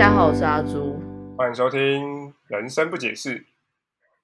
[0.00, 0.98] 大家好，我是阿朱。
[1.36, 1.78] 欢迎收听
[2.46, 3.38] 《人生不解释》。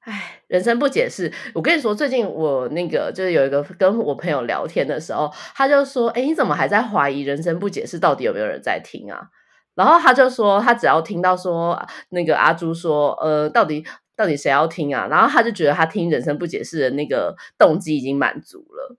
[0.04, 1.30] 唉，人生不解释。
[1.54, 9.28] 我跟你说，最近我那个就是有一个跟我朋友聊天的时候，他就说：“哎，你怎么还在怀疑《人生不解释》到底有没有人在听啊？”
[9.76, 13.84] 然后他就说，他只要听到说那个阿朱说：“呃，到底
[14.16, 18.96] 到底谁要听啊？”然后他就觉得他听《人生不解释》的那个动机已经满足了。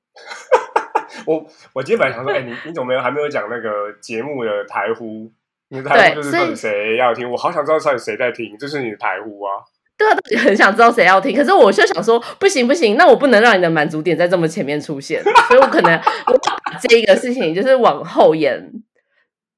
[1.25, 5.31] 我我今天本来想说，哎，你你怎么没有还没有讲那个节目的台呼？
[5.69, 7.29] 你的台呼就是到底谁要听？
[7.29, 9.51] 我好想知道到底谁在听，这是你的台呼啊？
[9.97, 11.35] 对啊，很想知道谁要听。
[11.35, 15.95] 可是我就想说，不行不行，那我不能让你的满足点在这么前面出现，所以我可能
[16.27, 18.71] 我把这一个事情就是往后延。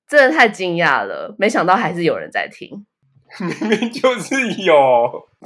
[0.08, 2.84] 真的太惊讶了，没想到还是有人在听，
[3.40, 4.74] 明明就是有。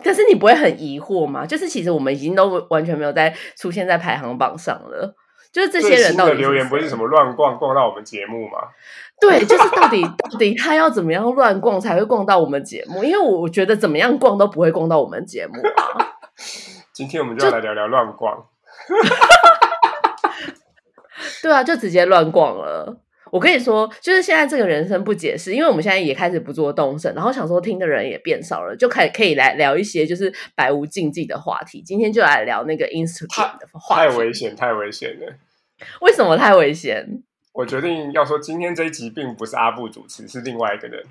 [0.01, 1.45] 可是你不会很疑惑吗？
[1.45, 5.13] 就是其实我们已经都完全没有在出现在排行榜上了。
[5.51, 8.57] 就是这些人的留言不是什么乱逛逛到我们节目吗？
[9.22, 13.03] 对，就是到底到底他要怎么样乱逛才会逛到我们节目？
[13.03, 16.17] 因为我觉得怎么样逛都不会逛到我们节目啊。
[16.94, 18.44] 今天我们就来聊聊乱逛。
[21.41, 23.00] 对啊，就直接乱逛了。
[23.31, 31.81] 我跟你说，就是现在这个人生不解释，因为我们现在也开始不做动身，然后想说听的人也变少了，就可以可以来聊一些就是百无禁忌的话题。
[31.81, 35.34] 今天就来聊那个 Instagram 的话太危险，太危险了。
[36.02, 37.23] 为什么太危险？
[37.53, 41.03] 我决定要说，今天这一集并不是阿布主持，是另外一个人。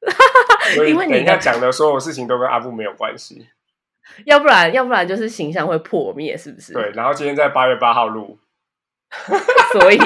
[0.88, 3.48] 因为等一下讲的所有事情都跟阿布没有关系。
[4.26, 6.72] 要不然，要不然就是形象会破灭，是不是？
[6.72, 6.90] 对。
[6.94, 8.38] 然后今天在八月八号录，
[9.72, 9.98] 所以。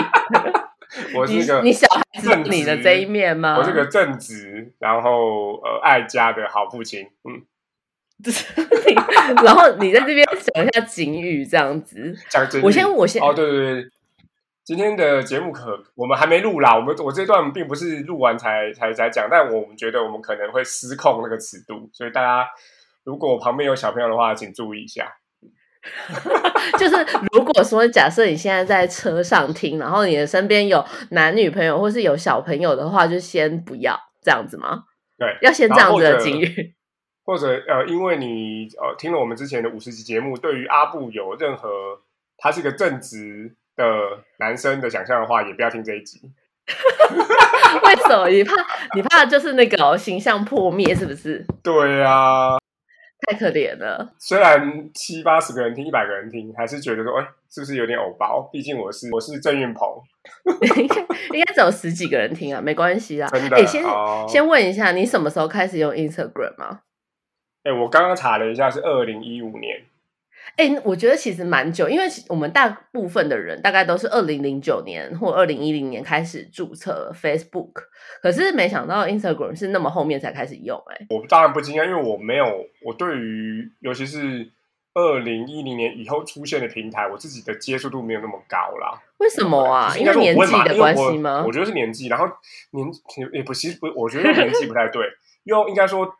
[1.14, 3.58] 我是个你小孩子你的这一面吗？
[3.58, 7.06] 我是个正直，然后呃爱家的好父亲。
[7.24, 7.42] 嗯，
[9.44, 12.16] 然后你在这边讲一下警语，这样子。
[12.30, 13.90] 讲警语，我先我先哦，对对对，
[14.68, 22.46] 今天的节目可我们还没录啦，我们我这段并不是录完才才才讲，但我们觉得我们可能会失控那个尺度，所以大家
[23.02, 25.10] 如果旁边有小朋友的话，请注意一下。
[26.78, 26.96] 就是
[27.32, 34.82] 如果说假设你现在在车上听，然后你的身边有男女朋友或是有小朋友的话，就先不要这样子吗？
[35.16, 36.74] 对，要先这样子的警语。
[37.24, 41.70] 或者呃，因为你呃听了我们之前的五十集节目，对于阿布有任何
[42.36, 46.20] 他是个正直的男生的想象的话，也不要听这一集。
[46.68, 48.28] 为什么？
[48.28, 48.52] 你怕
[48.94, 51.46] 你怕就是那个形象破灭，是不是？
[51.62, 52.58] 对呀。
[53.26, 54.14] 太可怜了。
[54.18, 58.48] 虽然七八十个人听，一百个人听，还是觉得说，哎，是不是有点偶包？
[58.52, 60.00] 毕竟我是我是郑运鹏，
[60.76, 60.96] 应 该
[61.36, 63.28] 应该只有十几个人听啊，没关系啊。
[63.30, 63.66] 真的。
[63.66, 63.82] 先
[64.28, 66.80] 先问一下，你什么时候开始用 Instagram 吗？
[67.64, 69.82] 哎，我刚刚查了一下，是二零一五年。
[70.56, 77.72] 哎，我觉得其实蛮久，因为我们大部分的人大概都是二零零九年或二零一零年开始注册 Facebook，
[78.22, 80.76] 可是没想到 Instagram 是那么后面才开始用。
[80.86, 82.44] 哎，我当然不惊讶，因为我没有，
[82.84, 84.50] 我对于尤其是
[84.94, 89.00] 二零一零年以后出现的平台，我自己的接触度没有那么高啦。
[89.18, 89.94] 为什么啊？
[89.96, 91.44] 因为年纪的关系吗？
[91.46, 92.26] 我觉得是年纪，然后
[92.72, 92.86] 年
[93.32, 95.04] 也不其实不，我觉得年纪不太对，
[95.44, 96.12] 因为应该说。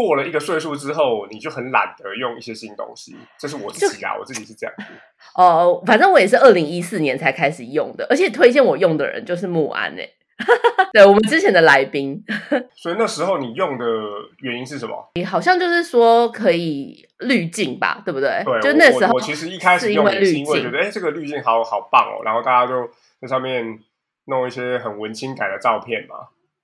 [0.00, 3.14] 过了一个岁数之后，你就很懒得用一些新东西。
[3.38, 4.74] 这是我自己啊，我自己是这样。
[5.36, 10.14] 哦，反正我也是二零一四年才开始用的，而且推荐我用的人就是木安诶，
[10.94, 12.24] 对我们之前的来宾。
[12.74, 13.84] 所以那时候你用的
[14.38, 15.10] 原因是什么？
[15.16, 18.42] 你好像就是说可以滤镜吧，对不对？
[18.44, 22.88] 对，就那时候我其实一开始用也是因为觉得，哎，这个滤镜好好棒哦，然后大家就
[23.20, 23.78] 在上面
[24.24, 26.16] 弄一些很文青感的照片嘛。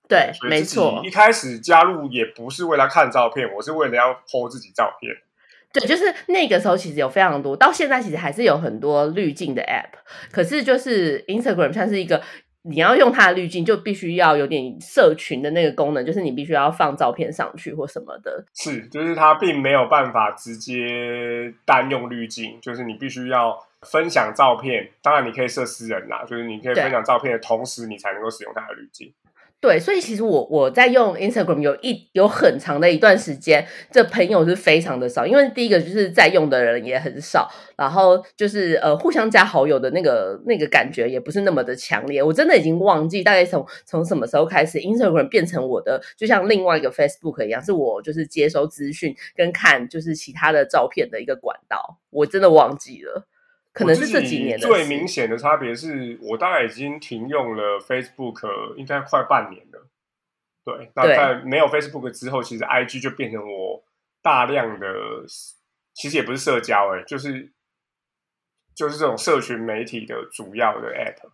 [0.09, 1.03] 对，没错。
[1.05, 5.13] 一开始加入也不是为了看照片，我是为了要 po 自己照片。
[5.73, 9.99] 对，就是那个时候其实有非常多，到现在其实还是有很多滤镜的 app。
[10.33, 12.23] 可是就是 Instagram 它是一个，
[12.63, 18.45] 你要用它的滤镜，就必须要有点社群的那个功能，就是你必须要放照片上去或什么的。
[18.55, 24.89] 是，就是它并没有办法直接单用滤镜，就是你必须要分享照片。
[25.03, 29.13] 当然你可以设私人啦，就是你可以分享照片的同时，你才能够使用它的滤镜。
[29.59, 42.23] 对，所以其实我我在用 Instagram 有一有很长的一段时间，这朋友是非常的少，因为第一个就是在用的人也很少，然后就是呃互相加好友的那个那个感觉也不是那么的强烈。
[42.23, 53.27] 我真的已经忘记大概从从什么时候开始，Instagram 变成我的就像另外一个 Facebook 一样，是我就是接收资讯跟看就是其他的照片的一个管道，我真的忘记了。
[53.77, 59.87] 可能是这几年最明显的差别是我大概已经停用了 Facebook，应该快半年了。
[60.65, 63.85] 对，那在没有 Facebook 之后，其实 IG 就变成我
[64.23, 64.89] 大量的，
[65.93, 67.53] 其实也不是社交，哎，就是
[68.75, 71.29] 就是这种社群媒体的主要的 App。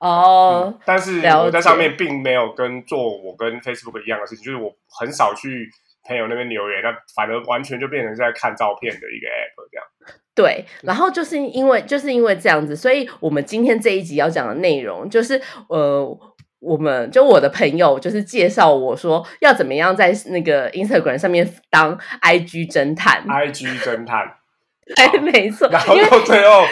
[0.00, 5.70] 哦，但是我在上面并没有跟做我跟 Facebook 一样的事情，就是我很少去
[6.04, 9.86] 朋友那边留言，那反而完全就变成是在看照片的一个 app 这样。
[10.34, 16.18] 对，然后就是因为就是因为这样子，所以我们今天这一集要讲的内容就是呃。
[16.62, 24.36] 我们就我的朋友就是介绍我说要怎么样在那个 Instagram 上面当 IG 侦探，IG 侦探，
[24.94, 26.64] 哎，没错，然后到最后，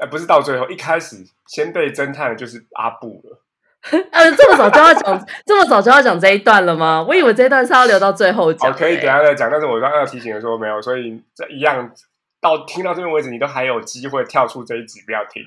[0.00, 1.16] 呃，不是到最后，一开始
[1.46, 3.42] 先被侦探的就是阿布了。
[4.12, 7.04] 呃这么早就要讲，这么早就要讲这一段了吗？
[7.08, 11.90] 我以为这一段是要留到最后讲哦，可以等下再讲，但是我刚刚要提醒的说没有，所以这一样
[12.40, 15.42] 到听到这边为止，你都还有机会跳出这一集，不要听。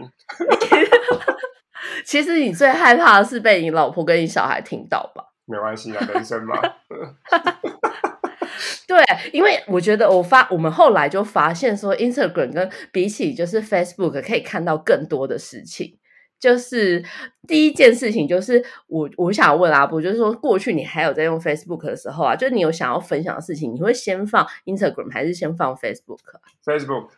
[2.03, 5.23] 其实你最害怕的是被你老婆跟你小孩听到吧？
[5.45, 6.59] 没关系啊，人生嘛。
[8.87, 15.97] 对，因为我觉得我发我们后来就发现说，Instagram 跟比起就是 Facebook 可以看到更多的事情。
[16.39, 17.03] 就是
[17.47, 26.19] 第一件事情，就是我我想问阿布，就是说过去你还有在用 Facebook 的时候啊，就是你有想要分享的事情，你会先放 Instagram 还是先放 Facebook？
[26.33, 27.09] 啊 Facebook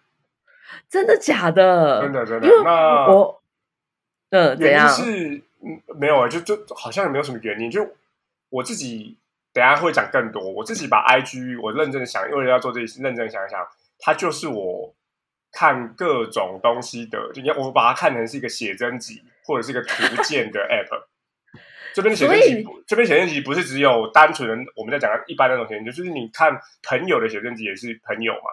[0.90, 2.02] 真的假的？
[2.02, 3.42] 真的真的因为，那我
[4.30, 4.90] 嗯怎原因样？
[4.90, 7.88] 是嗯没有啊，就就好像也没有什么原因，就
[8.50, 9.18] 我自己
[9.54, 10.48] 等下会讲更多。
[10.52, 13.66] 我自己把 IG 我认真的想，因为要做这些，认真想一想，
[14.00, 14.94] 它就是我
[15.52, 21.08] 看各种东西的，就你我把它看成是一个写真集或者是一个图鉴的 app。
[21.94, 28.52] 这边的写真集，这边写真集不是只有单纯的我们在讲的一般那种写真集，就是你看朋友的写真集也是朋友嘛，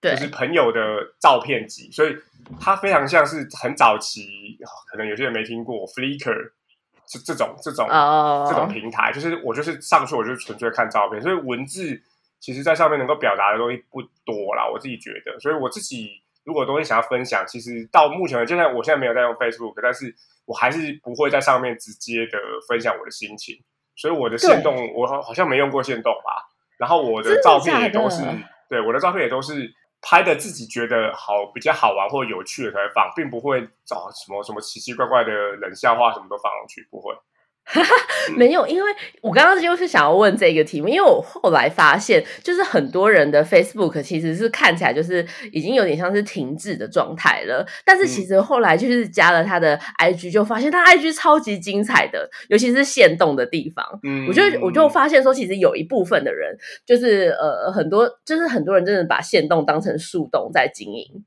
[0.00, 0.80] 对就是朋友的
[1.18, 2.16] 照片集，所以
[2.60, 6.52] 它非常像是很早期，哦可能有些人没听过 Flickr
[7.08, 12.00] 这这种这种、哦，这种平台，就是我就是上去我就纯粹看照片，所以文字
[12.38, 20.14] 其实在上面能够表达的东西不多啦，我自己觉得，所以我自己如果有东西想要分享，其实到目前为止，现在我现在没有在用 Facebook，但是
[20.44, 22.38] 我还是不会在上面直接的
[22.68, 23.60] 分享我的心情，
[23.96, 26.48] 所以我的线动我好好像没用过线动吧，
[26.78, 28.22] 然后我的的照片也都是
[28.70, 29.68] 对我的照片也都是
[30.00, 37.12] 拍的自己觉得好比较好玩或有趣的才会放，并不会找什么什么奇奇怪怪的冷笑话什么都放上去，不会。
[38.36, 38.90] 没有，因为
[39.20, 53.84] 我刚刚就是想要问这个题目，因为我后来发现，就是很多人的 Facebook 其实是看起来就是已经有点像是停滞的状态了，但是其实后来就是加了他的 IG，就发现他 IG 超级精彩的，尤其是限动的地方。
[54.02, 61.24] 嗯我就我就发现说，其实有一部分的人，就是呃很多，就是很多人真的把限动当成树洞在经营，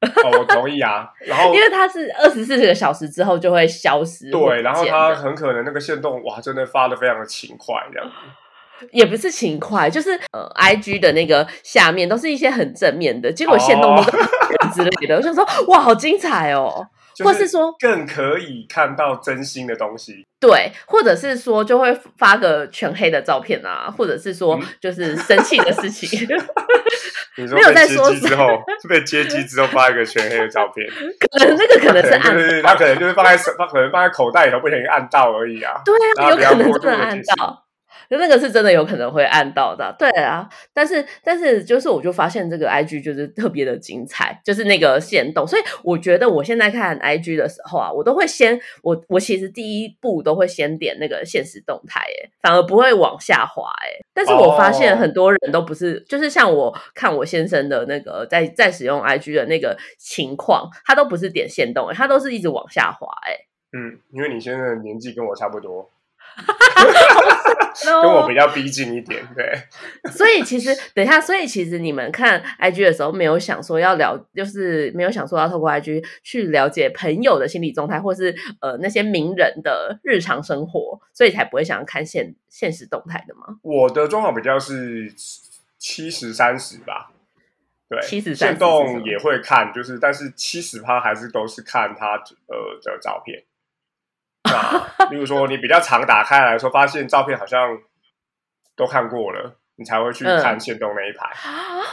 [0.24, 1.08] 哦，我同意啊。
[1.20, 8.14] 然后因为它是二十四个小时之后就会消失对，然后见他很可能那个线动哇，真的发的非常的勤快，这样子。
[8.92, 15.16] 也不是勤快，就是呃，IG 的那个下面都是一些很正面的，结果线动都是人之类的。
[15.16, 16.86] 我想说，哇，好精彩哦！
[17.24, 20.26] 或是说更可以看到真心的东西。
[20.38, 26.28] 对，或者是说就会发个全黑的照片啊，或者是说嗯就是生气的事情，
[27.36, 30.86] 没有在说机之后，被接机之后发一个全黑的照片，
[31.30, 35.82] 可能那个可能是暗对对对，他可能就是放在手，他可能放在口袋里头，不小心按到而已啊。
[35.84, 37.65] 对啊，有可能真的按到。
[38.10, 54.96] 就那个是真的有可能会按到的，对啊，但是但是就是我就发现这个 I G 就是特别的精彩，就是那个线动，所以我觉得我现在看 I G 的时候啊，我都会先我我其实第一步都会先点那个现实动态，哎，反而不会往下滑，哎，但是我发现哦。
[55.06, 63.36] 很多人都不是，就是像我看我先生的那个在在使用 I G 的那个情况，他都不是点线动，哎，他都是一直往下滑，哎，
[63.72, 65.90] 嗯，因为你现在的年纪跟我差不多，
[67.84, 69.52] 跟跟我比较逼近一点，对。
[70.10, 83.58] 所以其实等一下，所以其实你们看 IG 的时候，没有想说要了，就是没有想说要透过 IG 去了解朋友的心理状态，或是呃那些名人的日常生活，所以才不会想要看现现实动态的吗？
[83.62, 85.12] 我的状况比较是
[85.78, 87.10] 七十三十吧，
[87.88, 93.44] 对，70-30是什线么动也会看，就是但是七十趴还是都是看他呃的照片。
[94.46, 97.76] 那 例如说你比较常打开来说，发现照片好像
[98.76, 101.30] 都看过了，你才会去嗯看线动那一排。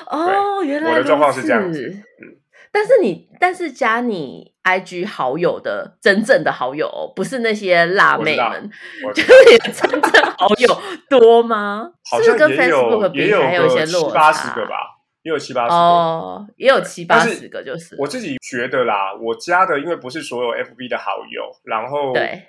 [0.08, 1.80] 哦，原来我的状况是这样子
[2.22, 2.38] 嗯
[2.72, 8.72] 但是你，但是加你 IG 好友的真正的好友哦，不是那些辣妹们，
[9.14, 11.92] 就是你的真正好友多吗？
[12.10, 14.50] 好像也有 Facebook 比也有还有一些个七落八差？
[14.50, 14.76] 十个吧，
[15.24, 15.76] 也有七八十个。
[15.76, 22.48] 哦，也有七八十个，就是我自己觉得啦，我加的因为不是所有 FB 的好友，然后对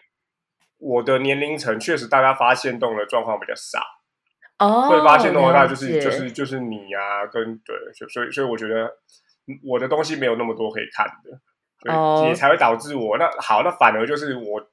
[0.79, 3.81] 我的年龄层确实大家发现动的状况比较少，
[4.59, 8.93] 哦，会发现动的话，那就是就是就是你啊，跟对，就所以所以我觉得
[9.65, 11.41] 我的东西没有那么多可以看的。
[11.81, 14.67] 对，也才会导致我那好，那反而就是我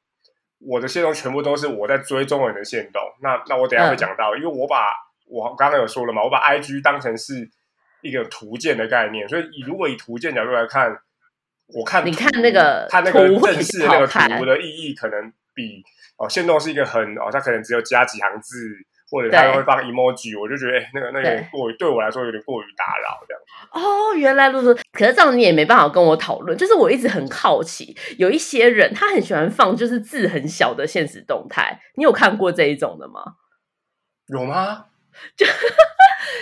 [0.59, 3.01] 我的线动全部都是我在追踪人的线动。
[3.21, 4.87] 那那我等下会讲到，因为我把
[5.27, 7.49] 我刚刚有说了嘛，我把 I G 当成是
[8.01, 10.97] 一个图鉴的概念，所以以如果以图鉴角度来看，
[11.67, 15.83] 我看你看那个看那个正式的那个图的意义，可能比
[16.17, 18.55] 哦线动是一个很哦，它可能只有加几行字。
[19.13, 23.41] 或者他会放 emoji，我就觉得哎，那个那个过于对我来说有点过于打扰这样。
[23.73, 24.73] 哦，原来如此。
[24.93, 26.57] 可是这样你也没办法跟我讨论。
[26.57, 33.21] 就是我一直很好奇，有一些人他很喜欢放就是字很小的现实动态，你有看过这一种的吗？
[34.27, 34.85] 有吗？
[35.35, 35.45] 就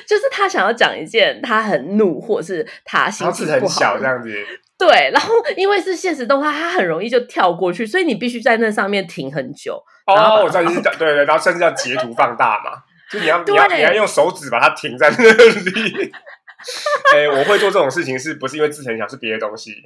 [0.07, 4.29] 就是他想要讲一件他很怒，或是他心情不好这样子。
[4.77, 9.83] 对，然后因为是现实动画，它很容易就跳过去，所以你必须在那上面停很久。
[10.07, 12.71] 哦，我知道你是讲对对，然后甚至要截图放大嘛，
[13.11, 16.11] 就你要你要你要用手指把它停在那里。
[17.13, 19.75] 哎，我会做这种事情，是不是因为字很小，是别的东西？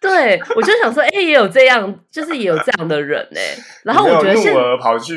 [0.00, 3.56] 对，我就想说，哎，也有这样，就是也有这样的人哎。
[3.84, 5.14] 然后我觉得怒而跑去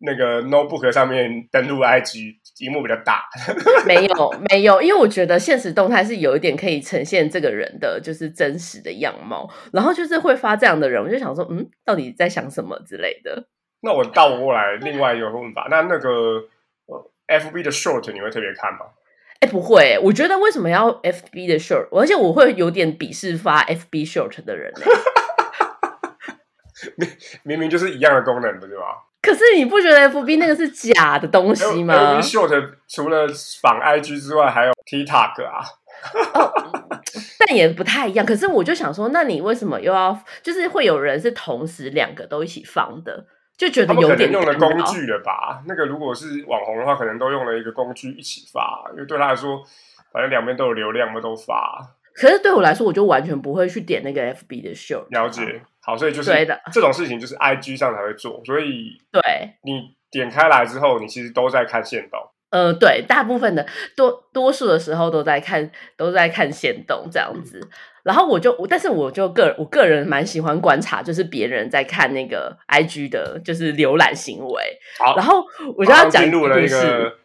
[0.00, 2.36] 那个 notebook 上面登录 IG。
[2.60, 3.22] 荧幕比较大，
[3.86, 13.46] 没有没有，因为我觉得现实动态是有一点可以呈现这个人的就是真实的样貌，然后就是会发这样的人，我就想说，嗯，到底在想什么之类的。
[13.82, 16.48] 那我倒过来，另外一个问法，那那个
[17.28, 18.86] FB 的 short 你会特别看吗？
[19.38, 24.80] 哎，不会，我觉得为什么要 FB 的 short，而且我会有点鄙视发 FB short 的人呢？
[26.98, 27.08] 明
[27.44, 28.82] 明明就是一样的功能，不是吗？
[29.20, 33.26] 可是你不觉得 F B 那个是假的东西吗？F B Short 除了
[33.60, 35.60] 仿 I G 之外，还有 TikTok 啊，
[37.40, 38.24] 但也不太一样。
[38.24, 40.18] 可是我就想说，那你为什么又要？
[40.42, 45.62] 就是会有人是同时两个都一起放的，就觉得有点用的工具了吧？
[45.66, 49.62] 那个如果是网红的话，可能都用了一个工具一起发，因为对他来说，
[50.12, 51.96] 反正两边都有流量，嘛，都发。
[52.14, 55.04] 可是对我来说，我就完全不会去点那个 F B 的 Show。
[55.10, 55.62] 了解。
[55.88, 56.30] 好，所以就是
[56.70, 58.42] 这种事情，就是 I G 上才会做。
[58.44, 59.22] 所以，对
[59.62, 62.20] 你点开来之后，你其实都在看线动。
[62.50, 63.66] 呃，对，大部分的
[63.96, 67.58] 多多数的时候都在看，都在看线动这样子。
[68.02, 74.78] 然后我就，但是我就个我个人蛮喜欢观察，就是别人在看那个 I G 的，就是浏览行为。
[74.98, 75.42] 好，然后
[75.74, 77.16] 我就要进入了一个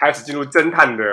[0.00, 1.04] 开始进入侦探的。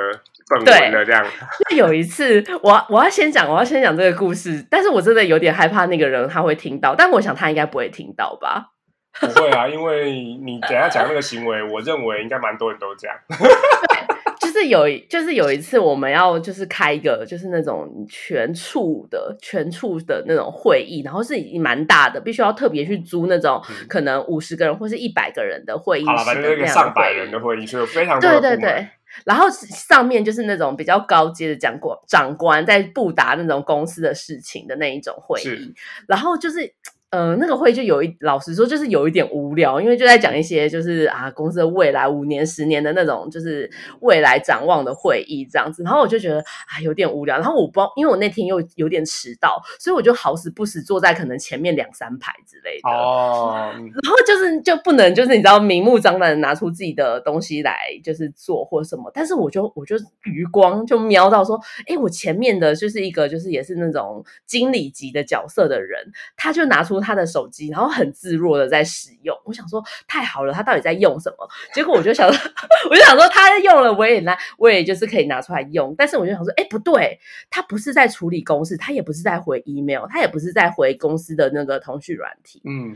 [0.63, 1.25] 对的，这样。
[1.69, 8.71] 就有一次，我我要先讲，我要先讲这个故事，但是我真的有点害怕那个人他会听到，但我想他应该不会听到吧？
[9.19, 13.15] 不会啊，因为你等下讲那个行为，我认为应该蛮多人都这样。
[14.41, 28.87] 就是有，就是有一次我们要就是开一个就是那种全处的全处的那种会议，然后是已经蛮大的，必须要特别去租那种可能五十个人或是一百个人的会议室，反正那个上百人的会议，所以非常对对对。
[29.25, 35.73] 然后上面就是那种比较高阶的讲过长官在布达那种公司的事情的那一种会议，
[36.07, 36.73] 然后就是。
[37.13, 67.02] 呃，那个会就有一，老实说就是有一点无聊，因为就在讲一些就是啊公司的未来五年、十年的那种就是未来展望的会议这样子，然后我就觉得啊有点无聊，然后我不知道，因为我那天又有点迟到，所以我就好死不死坐在可能前面两三排之类的哦，然后就是就不能就是你知道明目张胆的拿出自己的东西来就是做或什么，但是我就我就余光就瞄到说，哎，我前面的就是一个就是也是那种经理级的角色的人，他就拿出。
[67.03, 69.37] 他的手机，然后很自若的在使用。
[69.43, 71.47] 我想说，太好了，他到底在用什么？
[71.73, 72.27] 结果我就想，
[72.89, 75.93] 我就想说，他用了，我也拿，我也就是可以拿出来用。
[75.97, 77.19] 但是我就想说，哎，不对，
[77.49, 82.61] 他不是在处理公事，他也不是在回 email，他也不是在回公司的那个通讯软体。
[82.65, 82.95] 嗯，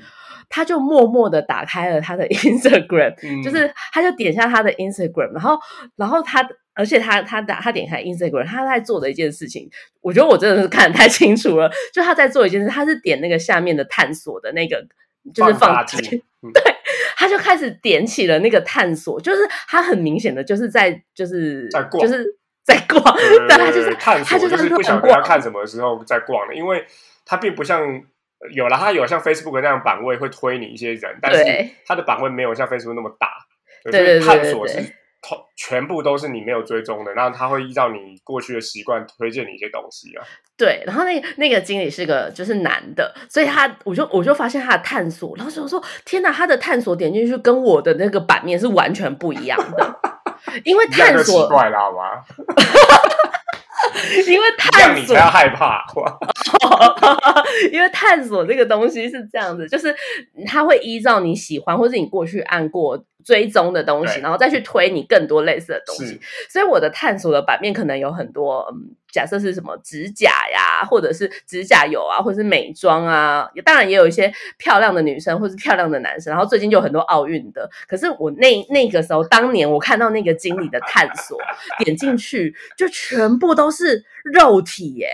[0.49, 5.59] 他就默默的打开了他的 Instagram，就是他就点下他的 Instagram，然后，
[5.95, 6.47] 然后他。
[6.77, 9.67] 而且他他打他点开 Instagram，他在做的一件事情，
[9.99, 11.69] 我觉得我真的是看得太清楚了。
[11.91, 14.85] 就他在做一件事，他是点那个下面的探索的那个，
[15.33, 15.99] 就是放大镜
[16.53, 16.61] 对，
[17.15, 21.67] 他就开始点起了那个探索，就是他很明显的就是在就是
[21.99, 22.23] 就是
[22.63, 26.85] 在逛，对，他就是探索，就是不晓得要看什么时候在逛的，因为
[27.25, 27.81] 他并不像
[28.53, 33.29] 有了他有像 Facebook 那样版位会推你一些人，但是他的版位没有像 Facebook 那么大，
[33.89, 34.93] 所以探索是。
[35.55, 40.23] 全部都是你没有追踪的，那他会依照你过去的习惯推荐你一些东西啊。
[40.55, 49.99] 对，然后那那个经理是个就是男的，所以他我就我就发现他的探索，然后我说天哪，他的探索点进去跟我的那个版面是完全不一样的
[50.63, 52.23] 因为探索奇怪了好吗？
[54.27, 55.83] 因为探索，你要害怕。
[57.71, 59.93] 因为探索这个东西是这样子，就是
[60.45, 66.17] 他会依照你喜欢或者你过去按过追踪的东西，然后再去推你更多类似的东西。
[66.49, 76.31] 所以我的探索的版面可能有很多，嗯，假设是什么指甲呀，或者是指甲油啊，或者是美妆啊，当然也有一些漂亮的女生或是漂亮的男生。
[76.31, 81.37] 然后最近就很多奥运的，可是我那那个时候，当年我看到那个经理的探索，
[81.83, 85.09] 点进去就全部都是肉体耶，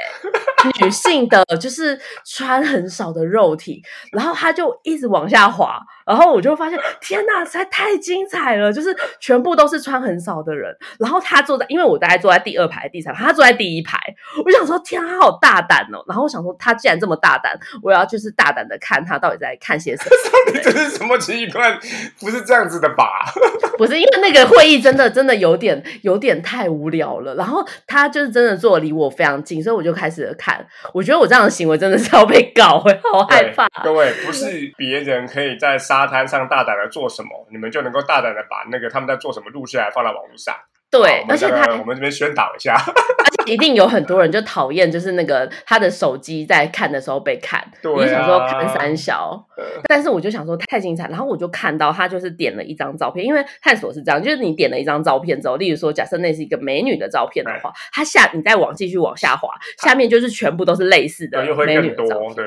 [0.82, 13.98] 女性的，就是穿很少的肉体，然后他就一直往下滑，然后我就发现，天哪，实在太精彩了，就是全部都是穿很少的人，然后他坐在，因为我大概坐在第二排、第三排，他坐在第一排，
[14.46, 20.10] 我想说，天，他好大胆哦，然后我想说，他既然这么大胆，我要就是大胆的看他到底在看些什么。
[20.54, 21.80] 你这是什么奇怪？
[22.20, 23.24] 不是这样子的吧？
[23.78, 33.68] 不是，因为那个会议真的真的有点有点太无聊了，然后他就是真的坐离我非常近，所以我就开始看，我觉得我这样的行为真的是要被告，好害怕。
[33.84, 40.56] 各位，不是别人可以在沙滩上大胆的做什么，你们就能够大胆的把那个他们在做什么录下来放到网络上。
[40.90, 49.44] 对，而且他我们这边宣导一下， 而且一定有很多人就讨厌，就是那个他的手机在看的时候被看，你想说看三小，
[49.90, 59.50] 但是我就想说太精彩，然后我就看到他就是点了一张照片，因为探索是这样，就是你点了一张照片之后，例如说假设那是一个美女的照片的话，他下你再往继续往下滑，
[59.82, 62.46] 下面就是全部都是类似的美女的照片，对。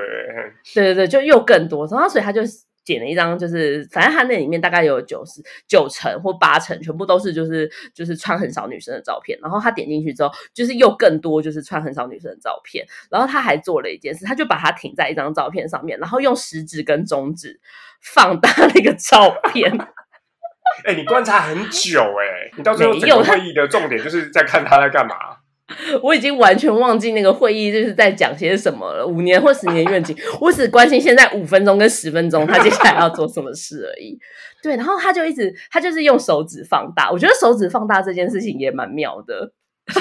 [0.73, 2.43] 对对对，就又更多，然后所以他就。
[2.87, 9.37] 剪了一张，就是反正他那里面大概有九十九成或八成，全部都是就是就是穿很少女生的照片。
[9.43, 12.87] 然后他点进去之后，就是又更多就是穿很少女生的照片。
[13.11, 17.61] 然后他还做了一件事，他就把它停在一张照片上面，然后用食指跟中指
[18.00, 19.76] 放大那个照片。
[20.85, 25.14] 哎，你观察很久哎，你到最后整个会议的重点就是在看他在干嘛。
[26.02, 34.18] 我已经完全忘记那个会议就是在讲些什么了，五年或十年愿景， 我只关心现在五分钟跟十分钟他接下来要做什么事而已。
[34.62, 39.52] 对，然后他就一直他就是用手指放大，我觉得手指放大这件事情也蛮妙的。
[39.88, 40.00] 是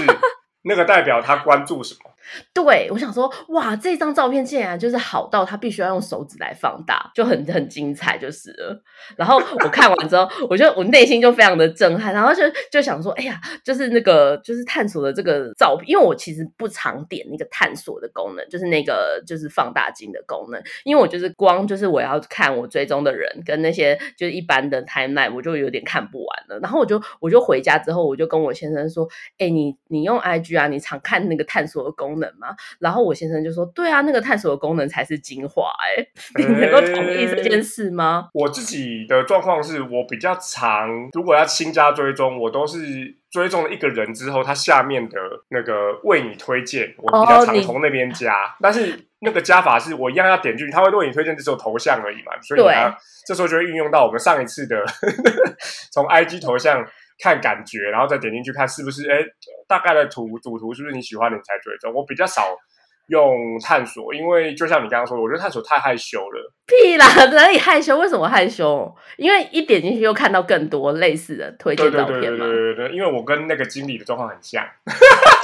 [0.64, 2.12] 那个代表他关注什么？
[2.54, 8.82] 对，我想说，哇，这张照片竟然就是好到他必须要用手指来放大，就很很精彩，就是了。
[9.16, 26.60] 然后我看完之后，我就我内心就非常的震撼，然后就就想说，哎呀，就是那个就是探索的这个照片，因为我其实不常点那个探索的功能，就是那个就是放大镜的功能，因为我就是光就是我要看我追踪的人跟那些就是一般的 timeline，我就有点看不完了。
[26.60, 29.08] 然后我就我就回家之后，我就跟我先生说，
[29.38, 32.15] 哎，你你用 IG 啊，你常看那个探索的功。
[32.15, 32.56] 能吗？
[32.80, 36.06] 然后我先生就说：“对啊，那个探索的功能才是精华。”哎，
[36.38, 38.30] 你能够同意这件事吗？
[38.34, 42.78] 我自己的状况是我比较长，如果要新加追踪，我都是
[43.30, 48.56] 追踪了一个人之后，他下面的那个为你推荐，我比较常从那边加。
[48.62, 52.32] 但是那个加法是我一样要点进去，他会为你推荐，只有头像而已嘛。
[52.42, 52.94] 所以呢，
[53.28, 54.84] 这时候就会运用到我们上一次的
[55.92, 56.86] 从 IG 头像。
[57.20, 59.24] 看感觉，然后再点进去看是不是哎，
[59.68, 61.94] 大概的图主图是不是你喜欢的你才追踪。
[61.94, 62.56] 我比较少
[63.08, 66.54] 用探索，因为就像你刚刚说，我觉得探索太害羞了。
[66.66, 67.98] 屁啦，哪里害羞？
[68.00, 68.96] 为什么害羞？
[69.18, 72.46] 因为一点进去又看到更多类似的推荐照片嘛。
[72.46, 74.66] 对对对，因为我跟那个经理的状况很像。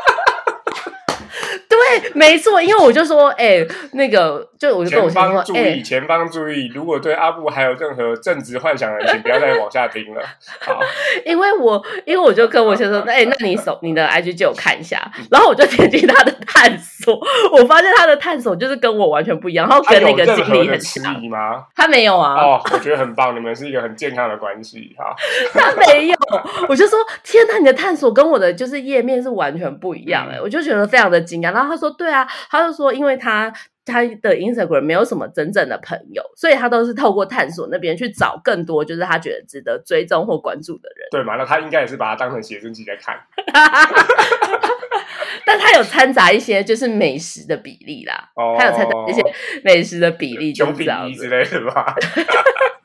[2.00, 10.22] 对，没错，因为我就说，哎，那个，就我就跟我前方注意，前方注意，如果对阿布还有任何正直幻想的，请不要再往下听了。
[10.60, 10.80] 好，
[11.26, 17.20] 因为我，因为我就跟我先生说，哎，那你手你的 IG 借我看一下，然后我就点击他的探索，
[17.52, 21.66] 我发现他的探索就是跟我完全不一样，然后跟那个经理很像吗？
[21.76, 22.36] 他没有啊。
[22.36, 24.96] 哦，我觉得很棒，你们是一个很健康的关系。
[24.98, 25.16] 哈，
[25.54, 26.16] 他没有，
[26.70, 31.72] 我就说，天哪，你的探索跟我的就是页面是完全不一样，哎，我就觉得非常的惊讶，然后。
[31.72, 33.52] 他说：“对啊，他就说，因为他
[33.84, 41.08] 他的 Instagram 没有什么真正的朋友，所以他都是透过探索那边去找更多，就是他觉得值得追踪或关注的人。
[41.12, 41.36] 对嘛？
[41.36, 43.20] 那他应该也是把它当成写真集在看。
[45.46, 49.22] 但他有掺杂一些就是美食的比例啦，他有掺杂一些
[49.64, 51.96] 美食的比例，九比一之类的吧。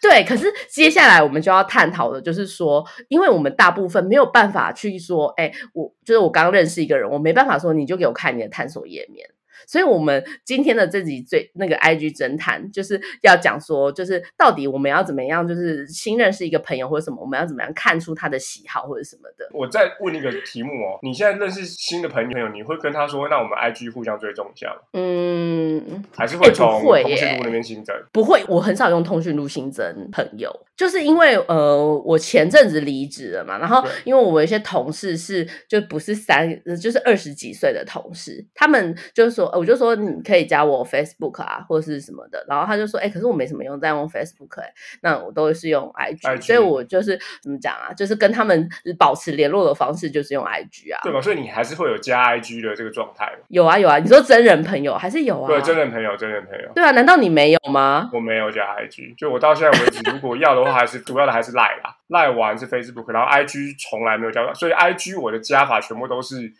[0.00, 9.28] 对，可是接下来我们就要探讨的，就是说，因为我们大部分没有办法去说，哎，我就是我刚认识一个人，我没办法说你就给我看你的探索页面。
[9.66, 19.48] 所以，我们今天的这集最那个 IG 侦探，就是要讲说，就是到底我们要怎么样，就是新认识一个朋友或者什么，我们要怎么样看出他的喜好或者什么的。
[19.52, 24.80] 我再问一个题目哦，你现在认识新的朋友，你会跟他说，那我们 IG 互相追踪一下吗？
[24.92, 27.94] 嗯，还是会从通讯录那边新增？
[28.12, 30.50] 不会，我很少用通讯录新增朋友。
[30.76, 36.48] 就是因为呃，我前阵子离职了嘛，然后因为我有一些同事是就不是三，
[36.80, 51.20] 就是二十几岁的同事，他们就说，我就说你可以加我 Facebook 啊，或者是什么的，然后他就说，哎，可是我没什么用在用 Facebook，哎，那我都是用 IG，所以我就是怎么讲啊，就是跟他们保持联络的方式就是用 IG 啊，对吧？
[51.22, 55.46] 所以你还是会有加 IG 的这个状态有啊有啊，你说真人朋友还是有啊？
[55.46, 56.68] 对，真人朋友，真人朋友。
[56.74, 58.10] 对啊，难道你没有吗？
[58.12, 60.63] 我没有加 IG，就我到现在为止，如果要的。
[60.72, 66.52] 还是主要的还是赖啦，赖完是 Facebook，然后 IG 从来没有加，所以 IG 我的加法全部都是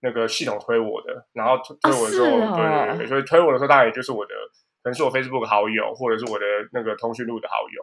[0.00, 4.34] 那个系统推我的，然后推我的时候，对对对，所以推我的时候，大概也就是我的，
[4.82, 7.82] 可能是我 Facebook 好友，或者是我的那个通讯录的好友。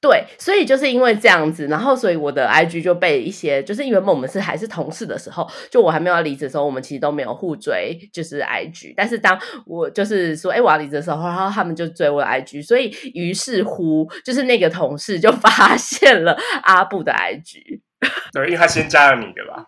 [0.00, 8.94] 对，所以就是因为这样子，然后所以我的 IG 就被一些，就是因为我们是还是同事的时候，就我还没有要离职的时候，我们其实都没有互追，就是 IG。
[8.96, 17.80] 但是当我就是说，哎，我要离职的时候，然后他们就追我 IG，所以于是乎，就是那个同事就发现了阿布的 IG。
[18.32, 19.66] 对，因为他先加了你的吧？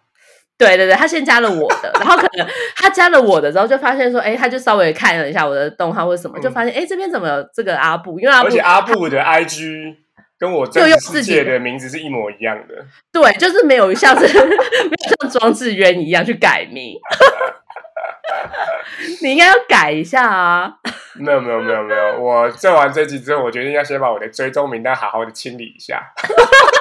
[0.58, 8.18] 对对对，他先加了我的，然后可能他加了我的之后，就发现说，哎，他就稍微看了一下我的动画或者什么，就发现，哎，这边怎么有这个阿布？
[8.20, 9.94] 因为而且阿布的 IG。
[10.40, 12.74] 跟我真实世界的名字是一模一样的，
[13.10, 16.94] 对，就是没有像是 没有像庄志渊一样去改名，
[19.20, 20.74] 你应该要改一下啊！
[21.18, 26.12] 没有没有没有没有，我做完这集之后，我决定要先把我的追踪名单好好的清理一下。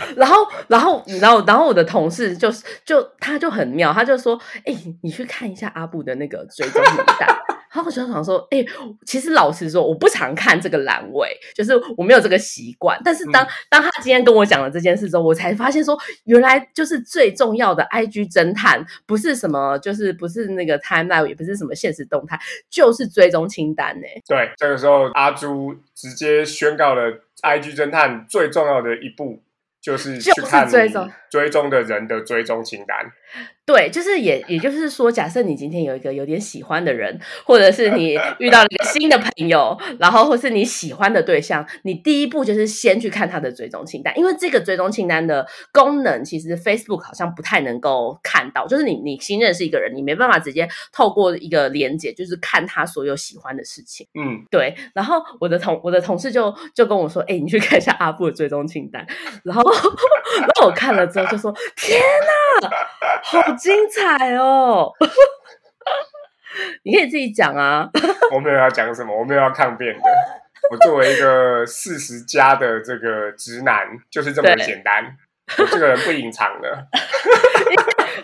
[0.16, 7.28] 然后，然后，然后，然后我的同事就是就他就很妙，他就说：“哎，你去看一下阿布的那个追踪名单。
[7.72, 8.62] ”然后我就想说，哎，
[9.06, 13.00] 其实老实说，我不常看这个栏位，就是我没有这个习惯。
[13.02, 24.06] 但是当当他今天跟我讲了这件事之后，我才发现说，原来就是最重要的 IG 侦探，不是什么，就是不是那个 timeline，也不是什么现实动态，就是追踪清单呢。
[24.28, 27.10] 对，这个时候阿朱直接宣告了
[27.42, 29.42] IG 侦探最重要的一步，
[29.82, 33.12] 就是去看追踪追踪的人的追踪清单。
[33.64, 54.08] 对，就是也也就是说，假设你今天有一个有点喜欢的人，或者是你遇到了一个新的朋友，然后或是你喜欢的对象，你第一步就是先去看他的追踪清单，因为这个追踪清单的功能其实 Facebook 好像不太能够看到，就是你你新认识一个人，你没办法直接透过一个连接，就是看他所有喜欢的事情。
[54.14, 54.74] 嗯，对。
[54.92, 59.06] 然后我的同我的同事就就跟我说，哎，你去看一下阿布的追踪清单。
[59.44, 62.00] 然后 然后我看了之后就说，天
[62.60, 62.70] 哪！
[63.22, 64.92] 好精彩哦！
[66.84, 67.88] 你可以自己讲啊。
[68.34, 70.02] 我没有要讲什么，我没有要抗辩的。
[70.70, 75.16] 我作为一个四十加的这个直男，就是这么简单。
[75.58, 76.86] 我这个人不隐藏的。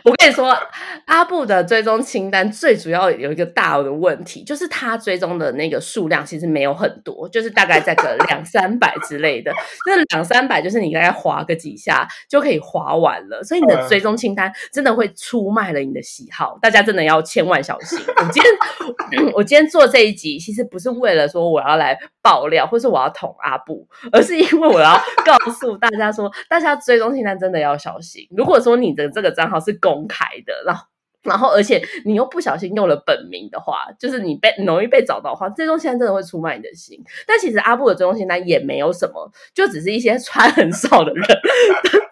[0.09, 0.57] 我跟你说，
[1.05, 9.53] 阿布的追踪清单最主要有一个大的问题，就是他追踪的那个数量其实没有很多，就是大概在个两三百之类的。
[9.87, 16.59] 那两三百就是你大概划个几下就可以划完了，所以你的追踪清单真的会出卖了你的喜好。
[16.63, 17.99] 大家真的要千万小心。
[18.17, 28.27] 我今天 我今天做这一集，其实不是为了说我要来爆料，或是我要捅阿布，而是因为我要 告诉大家说，大家追踪清单真的要小心。
[28.37, 30.85] 如果说你的这个账号是公开的，然后，
[31.23, 37.03] 然后，而且你又不小心用了本名的话，就是你被容易被找到的话，追踪清单真的会出卖你的心。
[37.27, 41.41] 但其实阿布的追踪清单也没有什么，就只是一些穿很少的人的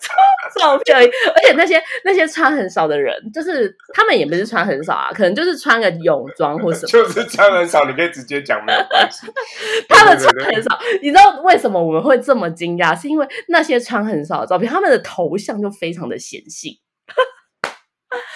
[0.61, 9.27] 照片，而且那些那些穿很少的人，就是他们也不是穿很少啊，可能就是穿个泳装或什么，就是穿很少，你可以直接讲没有关系。
[9.89, 12.99] 他们穿很少，你知道为什么我们会这么惊讶？
[12.99, 16.73] 是因为那些穿很少的照片，他们的头像就非常的显性。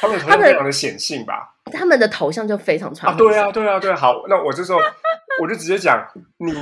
[0.00, 1.54] 他们头像非常的显性吧？
[1.72, 3.16] 他们的头像就非常传啊！
[3.16, 3.94] 对啊，对啊，对。
[3.94, 4.78] 好，那我这时候
[5.40, 6.06] 我就直接讲，
[6.38, 6.52] 你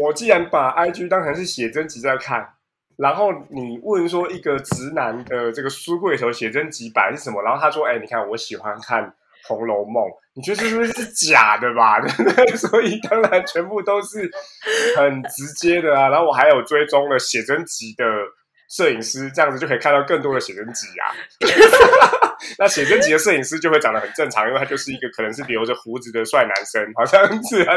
[0.00, 2.54] 我既然把 IG 当成是写真集在看，
[3.02, 7.42] 然后你问说一个直男的这个书柜头写真集版是什么？
[7.42, 9.02] 然后他说：“哎，你看我喜欢看
[9.48, 12.00] 《红楼梦》，你觉得是不是假的吧？”
[12.56, 14.30] 所以当然全部都是
[14.96, 16.08] 很直接的啊。
[16.08, 18.04] 然后我还有追踪了写真集的。
[18.74, 21.12] 摄影师这样子就可以看到更多的写真集啊，
[22.58, 27.76] 那写真集的摄影师就会长得很正常，因为他就是一个可能是留着胡子的帅男生，好像是啊。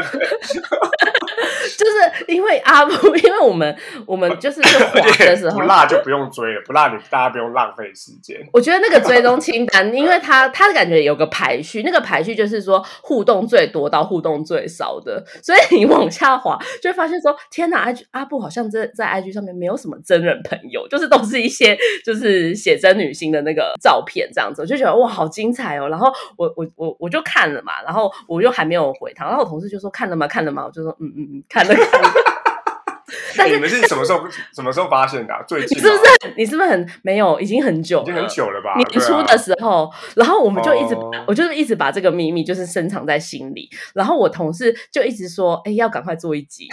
[1.76, 8.40] 就是因为阿布，因为我们我们就是滑的时候 不辣就不用追了，不辣你大家不用浪费时间。
[8.52, 20.86] 我觉得那个追踪清单，因为他他的感觉有个排序，那个排序就是说互动最多到互动最少的，所以你往下滑就会发现说，天哪，阿阿布好像在在 IG 上面没有什么真人朋友。
[20.90, 25.88] 就是都是一些就是写真女星的那个照片这样子，我就觉得哇好精彩哦。
[25.88, 30.26] 然后我我我我就看了嘛，然后我又还没有回他，然后我同事就说看了吗？
[30.26, 30.64] 看了吗？
[30.64, 32.12] 我就说嗯嗯嗯，看了看了。
[33.36, 35.32] 但你们是什么时候什么时候发现的？
[35.46, 36.34] 最近是不是？
[36.36, 37.38] 你是不是很没有？
[37.38, 38.74] 已经很久，已经很久了吧？
[38.76, 43.68] 年初的时候，然后我们就一直，我就是一直把这个秘密就是深藏在心里。
[43.94, 46.68] 然后我同事就一直说：“哎，要赶快做一集。”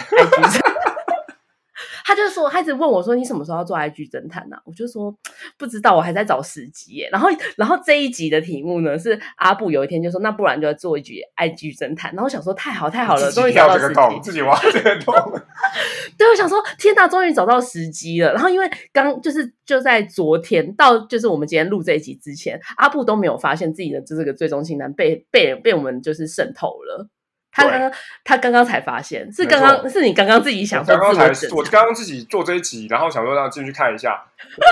[2.04, 5.14] 他就说，他一直问我说：“你什么时候要做 IG 侦探呢？”我就说
[5.58, 15.14] ：“不知道，我还在找时机。”然后，然后这一集的题目呢是阿布有一天就说：“那不然就要做一局 IG 侦探。”然后我想说：“太好，太好了，终于找到时机，自己挖这个洞。
[16.16, 27.08] ”对，我想说：“天哪，终于找到时机了。”然后因为刚就是就在昨天到就是我们今天录这一集之前，阿布都没有发现自己的这个最终清单被被被我们就是渗透了。
[27.54, 27.92] 他刚刚
[28.24, 34.24] 他刚刚才发现，是刚刚是你刚刚自己想说，刚刚才我刚刚自己做这一集，然后想说让进去看一下，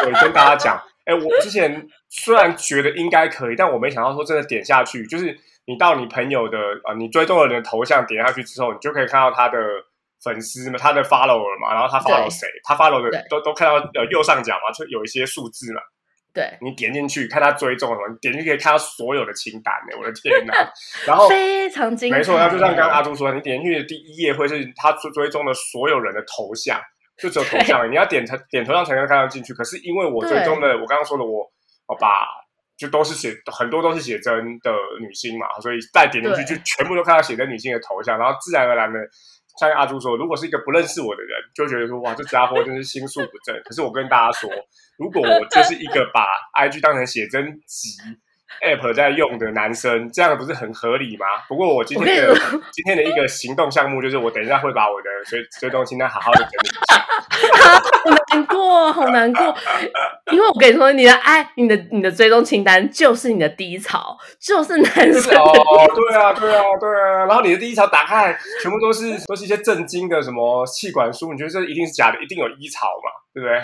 [0.05, 9.59] 我跟大家讲，哎，我之前虽然觉得应该可以，但我没想到说真的点下去，就是你到你朋友的啊，你追踪的人的头像点下去之后，你就可以看到他的
[10.25, 15.81] 粉丝嘛，他的 follower 嘛，然后他 follow 谁，他 follow 的都都看到呃右上角嘛，就有一些数字嘛。
[16.35, 19.99] 对你点进去看他追踪什么，你点进去可以看到所有的清单呢。
[19.99, 20.55] 我的天哪！
[21.07, 26.81] 然后 非常精彩，没错，那就像刚刚阿朱说，你点进去的第一页会是他追追踪的所有人的头像，
[27.19, 29.53] 就只有头像， 你要点才点头像才能看到进去。
[29.53, 31.47] 可是因为我追踪的，我刚刚说的，我
[31.87, 32.27] 我把
[32.77, 38.99] 就都是写很多都是写真的女星嘛，所以再点进去就全部都看到写真女星的头像，然后自然而然的。
[39.59, 43.55] 像阿朱说，如果是一个不认识我的人，就觉得说哇，这家伙真是心术不正。
[43.65, 44.51] 可是我跟大家说，
[44.99, 47.89] 如果我就是一个把 IG 当成写真集
[48.61, 51.27] App 在用的男生，这样不是很合理吗？
[51.49, 52.35] 不过我今天的
[52.73, 57.03] 今天的一个行动项目就是，我等一下会把我的追追踪清单好好的整理一下。
[58.05, 59.55] 好难过，好难过，
[60.31, 67.25] 因为我跟你说，你的爱，你的你的追踪清单就是你的低潮，就是男生哦，对啊，对啊，对啊。
[67.27, 72.23] 然后你的第一潮打开，全部都是 都是一些震惊的什么气管书，你觉得这一定是假的？
[72.23, 73.61] 一定有医潮嘛，对不对？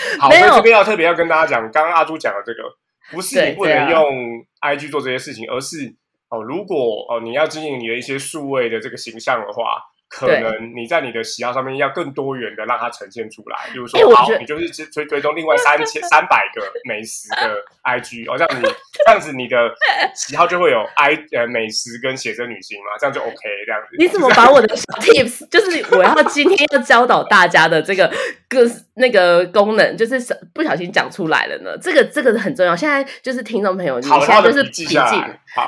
[0.20, 2.62] 好，所以这边要特别要跟大家讲，刚刚阿朱讲的这个，
[3.10, 5.94] 不是你不能用 IG 做这些事情，而是
[6.28, 9.82] 哦，如果哦你要经营你的一些数位的这个形象的话。
[10.08, 18.66] 可能你在你的喜好上面要更多元的让它呈现出来，比如说，好，你就是追追踪另外三千三百个美食的 IG，哦，这样你
[19.04, 19.56] 这样子你的
[20.14, 23.96] 喜好就会有 I 呃美食跟写真女星嘛，这样就 OK 这样子。
[23.98, 24.68] 你怎么把我的
[24.98, 28.10] Tips 就是我要今天要教导大家的这个
[28.48, 30.18] 个那个功能，就是
[30.54, 31.76] 不小心讲出来了呢？
[31.82, 32.74] 这个这个很重要。
[32.74, 34.96] 现在就是听众朋友，你现在就是笔记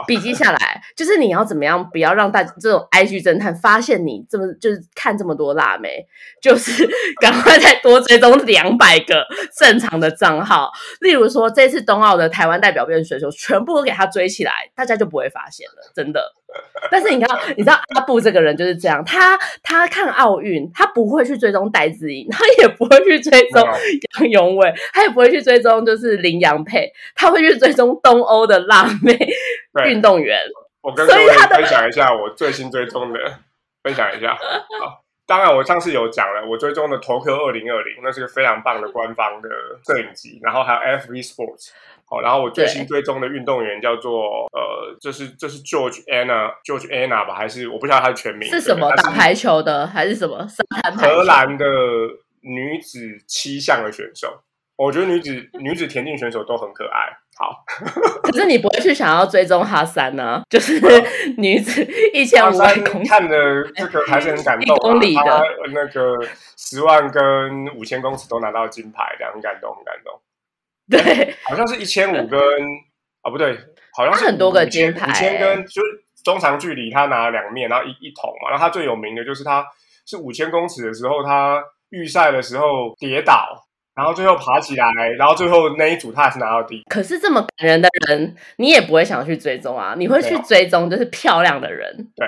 [0.07, 4.25] 笔记下来，就是你要怎么样不要让大这种 IG 侦探发现你。
[4.31, 6.07] 这么就是看这么多辣妹，
[6.41, 6.89] 就是
[7.21, 9.27] 赶快再多追踪两百个
[9.59, 10.71] 正常的账号。
[11.01, 16.33] 例如说，这次冬奥的台湾代表变选手，全部都给他追起来，大家就不会发现了，真的。
[16.91, 23.63] 但是你看，你知道阿布这个人就是这样，他他看奥运，他不会去追踪戴资颖，他也不会去追踪
[24.19, 29.17] 杨永伟，他也不会去追踪就是林洋配，他会去追踪东欧的辣妹
[29.87, 30.39] 运动员。
[30.83, 33.19] 我跟各位分享一下我最新追踪的。
[33.83, 34.35] 分享一下，
[34.81, 39.49] 好，当然我上次有讲了，我追踪的 Tokyo 二零二零，那是个非常棒的官方的
[39.87, 41.71] 摄影机，然后还有 F V Sports，
[42.05, 50.47] 好，然后我最新追踪的运动员叫做呃，这是这是 George Anna，George Anna 吧，还是我不知道他的全名是什么，打排球的还是什么？
[50.99, 51.65] 荷兰的
[52.43, 54.43] 女子七项的选手，
[54.77, 57.17] 我觉得女子女子田径选手都很可爱。
[57.41, 57.65] 好，
[58.23, 60.43] 可是你不会去想要追踪哈三呢？
[60.51, 60.79] 就是
[61.39, 63.37] 女子一千五百公里看的
[63.75, 66.19] 这个还是很感动，一公里的那个
[66.59, 70.21] 十万跟五千公尺都拿到金牌，这样很感动，很感动。
[70.91, 72.39] 对，好像是一千五跟
[73.23, 73.57] 啊不对，
[73.97, 78.51] 好像是很多个金牌，五千跟就是中长距离他拿了两面，然后一一桶嘛。
[78.51, 79.65] 然后他最有名的就是他
[80.05, 83.67] 是五千公尺的时候，他预赛的时候跌倒。
[84.01, 86.83] 然后最后爬起来，然后最后那一组他还是拿到第一。
[86.89, 89.95] 可是这么感人的人，你也不会想去追踪啊？
[89.95, 92.09] 你会去追踪就是漂亮的人。
[92.17, 92.27] 对。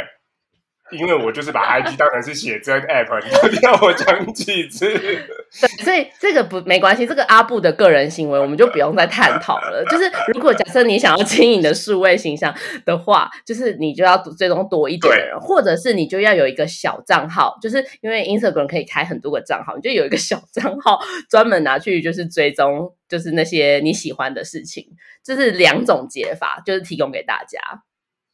[0.92, 4.86] 因为我就是把 IG 当成是写真 App， 你要我讲几次？
[4.98, 9.84] 对，所以这个不没关系，这个阿布的个人行为我们就不用再探讨了。
[9.90, 24.86] 就是如果假设你想要经营的数位形象的话，就是你就要追踪多一点的人，或者是你就要有一个小账号，就是因为 Instagram 可以开很多个账号，你就有一个小账号专门拿去就是追踪，就是那些你喜欢的事情。
[25.24, 27.60] 这是两种解法，就是提供给大家。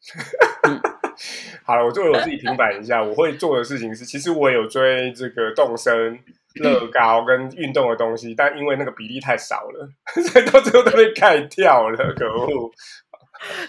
[1.65, 6.19] 好了，我作为我自己平反一下，我会做的事情是，其实我有追这个动身、
[6.55, 9.89] 乐高跟运动的东西，但因为那个比例太少了，
[10.23, 12.71] 所以到最后都被盖掉了，可恶！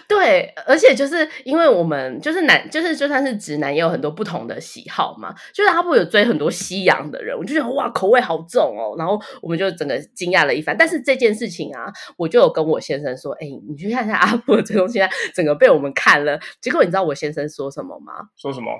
[0.08, 5.34] 对，而且就是因为我们就是男，就是就算是直男，也有很多不同的喜好嘛。
[5.54, 8.94] 就是阿布有追很多西洋的人，我就觉得哇，口味好重哦。
[8.98, 10.76] 然后我们就整个惊讶了一番。
[10.76, 16.38] 但是这件事情啊，我就有跟我先生说，哎，你去看一下阿布的追踪现在整个被我们看了。
[16.60, 18.14] 结果你知道我先生说什么吗？
[18.36, 18.70] 说什么？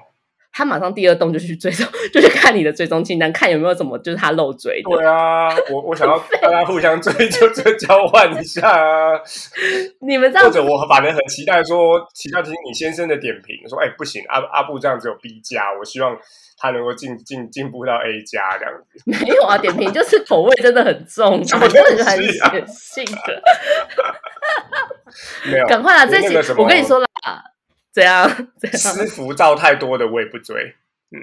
[0.60, 4.90] 他马上第二动就去追踪， 就去看你的追踪清单，看有没有什么就是他漏追的。
[4.90, 9.18] 对啊，我我想要 大家互相追，就就交换一下啊。
[10.06, 16.14] 你们这样，或者我反正很期待说，期待听你先生的点评，说哎不行，阿阿布这样只有 B 加，我希望
[16.58, 18.84] 他能够进进进步到 A 加这样子。
[19.06, 23.42] 没有啊，点评就是口味真的很重，真的很显性的。
[25.50, 26.04] 没有，赶快啊！
[26.04, 27.06] 这期我跟你说了。
[27.92, 28.28] 怎样？
[28.72, 30.74] 私服照太多的我也不追。
[31.12, 31.18] 嗯，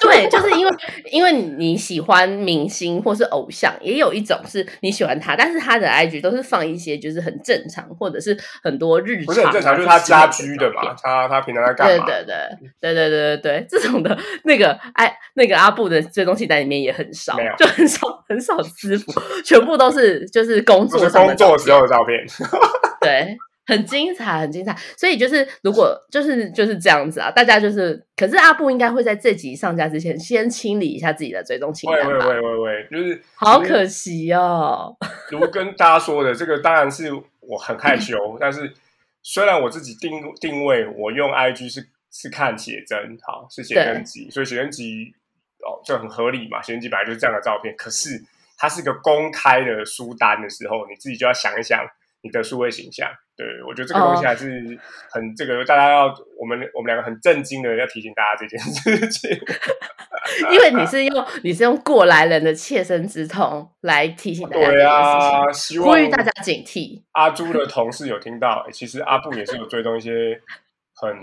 [0.00, 0.74] 对，就是因为
[1.12, 10.96] 因为你喜欢明星或是偶像，也有一种是你喜欢他，但是他的 IG 都是放一些就是很正常或者是很多日常，不是很正常，就是他家居的嘛。
[11.02, 12.06] 他他平常在干嘛？
[12.06, 19.12] 对对对对对对对对，这种的那个哎，那个阿布的追踪清单里面也很少，就很少很少私服，
[19.44, 22.18] 全部都是就是工作工作时候的照片。
[23.02, 23.36] 对。
[23.68, 24.74] 很精彩，很精彩。
[24.96, 32.26] 所以就是，如果就是就是这样子啊，大家就是，可是阿布应该会在这集上架之前，先清理一下自己的追踪清单吧。
[32.26, 34.96] 喂喂喂喂，就是好可惜哦。
[35.30, 38.72] 如跟大家说的，这个当然是我很害羞，但是
[39.22, 45.12] 虽然我自己定定位，我用 IG 是是看写真，好是写真集，所以写真集
[45.58, 46.62] 哦就很合理嘛。
[46.62, 48.18] 写真集本来就是这样的照片，可是
[48.56, 51.86] 它是一个公开的书单的时候，你自己就要想一想
[52.22, 53.08] 你的数位形象。
[53.36, 54.76] 对，我觉得这个东西还是
[55.12, 59.30] 很这个，大家要我们我们两个很震惊的要提醒大家这件事情，
[60.50, 67.00] 因为你是用你是用过来人的切身之痛来提醒大家，对啊，希望呼吁大家警惕。
[67.12, 70.40] 阿朱的同事有听到，其实阿布也是有追踪一些
[70.96, 71.16] 很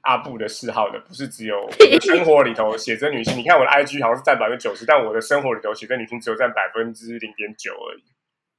[0.00, 1.68] 阿布的嗜好的，不是只有
[2.00, 3.36] 生活里头写真女性。
[3.36, 8.02] 你看我的 IG 好像是占百分之九十，但我的生活里头写真女性只有占百分之零点九而已。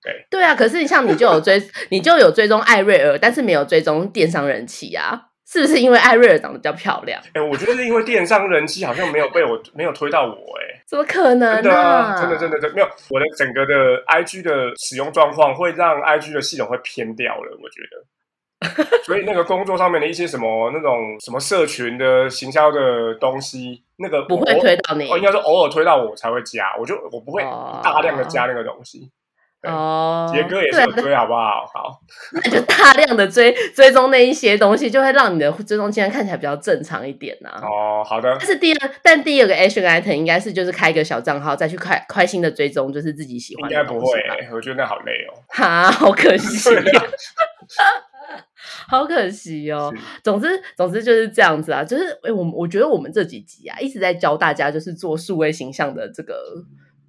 [0.01, 7.21] 对对啊，可是你像你就有追， 你就有追踪艾瑞尔，但是没有追踪电商人气啊，是不是因为艾瑞尔长得比较漂亮？
[7.33, 12.15] 哎，我觉得是因为电商人气好像没有被我没有推到我，哎，怎么可能呢？
[12.19, 27.43] 真的真的真没有，我的整个的 IG 的使用状况会让 IG 的系统会偏掉了，我觉得，所以那个工作上面的一些什么那种什么社群的行销的东西，那个不会推到你，哦，应该是偶尔推到我才会加，我就我不会
[27.83, 29.11] 大量的加那个东西。
[29.63, 31.65] 哦，杰哥也是追好不好？
[31.73, 31.99] 好，
[32.31, 37.59] 那就大量的追追踪那一些东西，就会让你的追踪竟然看起来比较正常一点啊。
[37.61, 38.33] 哦，好的。
[38.39, 43.69] 但是第二，但第二个 action item 应该是就是开一个小账号，再去开开心的追踪，就是自己喜欢。
[43.69, 44.07] 应该不会，
[44.53, 45.35] 我觉得那好累哦。
[45.49, 46.69] 哈，好可 惜，
[48.87, 49.93] 好可惜哦。
[50.23, 51.83] 总之，总之就是这样子啊。
[51.83, 56.33] 就是哎，我我觉得我们这几集啊，一直在教大家就是做数位形象的这个。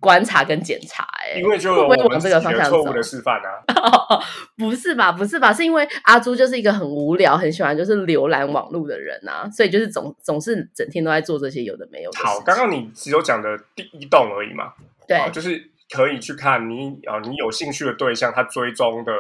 [0.01, 3.63] 观察跟检查，哎，因为就会往这个方向错误的示范啊？
[4.57, 5.13] 不是吧？
[5.13, 5.53] 不是吧？
[5.53, 12.19] 是因为阿朱就是一个很无聊、很喜欢就是浏览网络的人啊，所以就是总总是整天都在做这些有的没有的。
[12.19, 14.73] 好，刚刚你只有讲的第一栋而已嘛？
[15.07, 19.13] 对，就是可以去看你啊，你有兴趣的对象他追踪的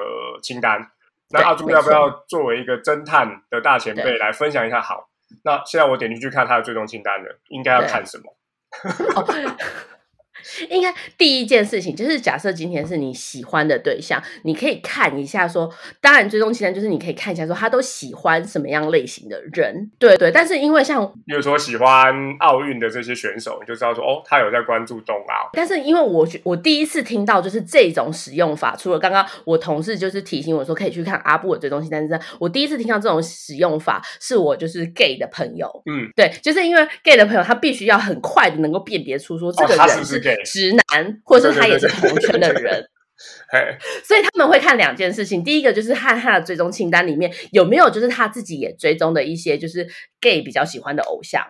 [0.43, 0.91] 清单。
[1.33, 4.81] 那阿朱要不要作为一个侦探的大前辈来分享一下？
[4.81, 5.09] 好，
[5.45, 8.35] 那现在我点进去看他的追踪清单了，应该要看什么？
[10.71, 20.31] 应该第一件事情就是，假设今天是你喜欢的对象，你可以看一下说，当然追踪期单就是你可以看一下说，他都喜欢什么样类型的人，对对。
[20.31, 25.51] 但是因为像，比如说喜欢奥运的这些选手，你就知道说，哦，他有在关注冬奥。
[25.53, 40.21] 但是因为我我第一次听到就是这种使用法，除了刚刚我同事就是提醒我说可以去看阿布的追踪期单之外，我第一次听到这种使用法，是我就是 gay 的朋友，嗯，对，就是因为 gay 的朋友他必须要很快的能够辨别出说这个人是。
[40.45, 42.85] 直男，或者是他也是同圈的人，
[44.05, 45.45] 所以他们会看两件事情。
[45.45, 49.87] 第一个就是看他的追踪清单里面有没有，就是他自己也追踪的一些，就是
[50.21, 51.43] gay 比较喜欢的偶像，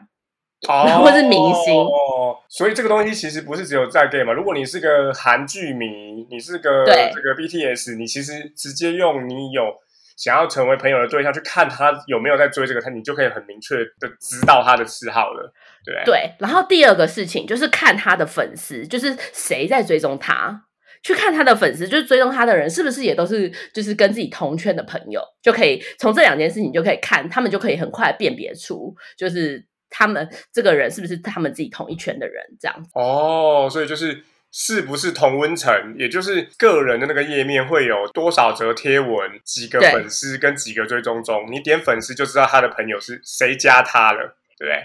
[0.69, 1.75] 哦， 或是明星。
[1.75, 4.33] 哦，所以这个东西其实不是只有在 gay 嘛。
[4.33, 9.75] 如果你是个韩剧迷，你是个这个 BTS，你其实直接用你有
[10.21, 15.51] 想要成为朋友的对象去看他有没有在追这个，他你就可以很明确的知道他的嗜好了。
[15.83, 20.67] 对对，然后第二个事情就是看他的粉丝，就是谁在追踪他，
[21.03, 32.91] 去看他的粉丝，就是追踪他的人是不是也都是就是跟自己同圈的朋友，就可以从这两件事情就可以看，他们就可以很快辨别出，就是他们这个人是不是他们自己同一圈的人这样子。
[32.93, 44.83] 哦，所以就是是不是同温层，也就是个人的那个页面会有多少则贴文、几个粉丝跟几个追踪中，你点粉丝就知道他的朋友是谁加他了，对不对？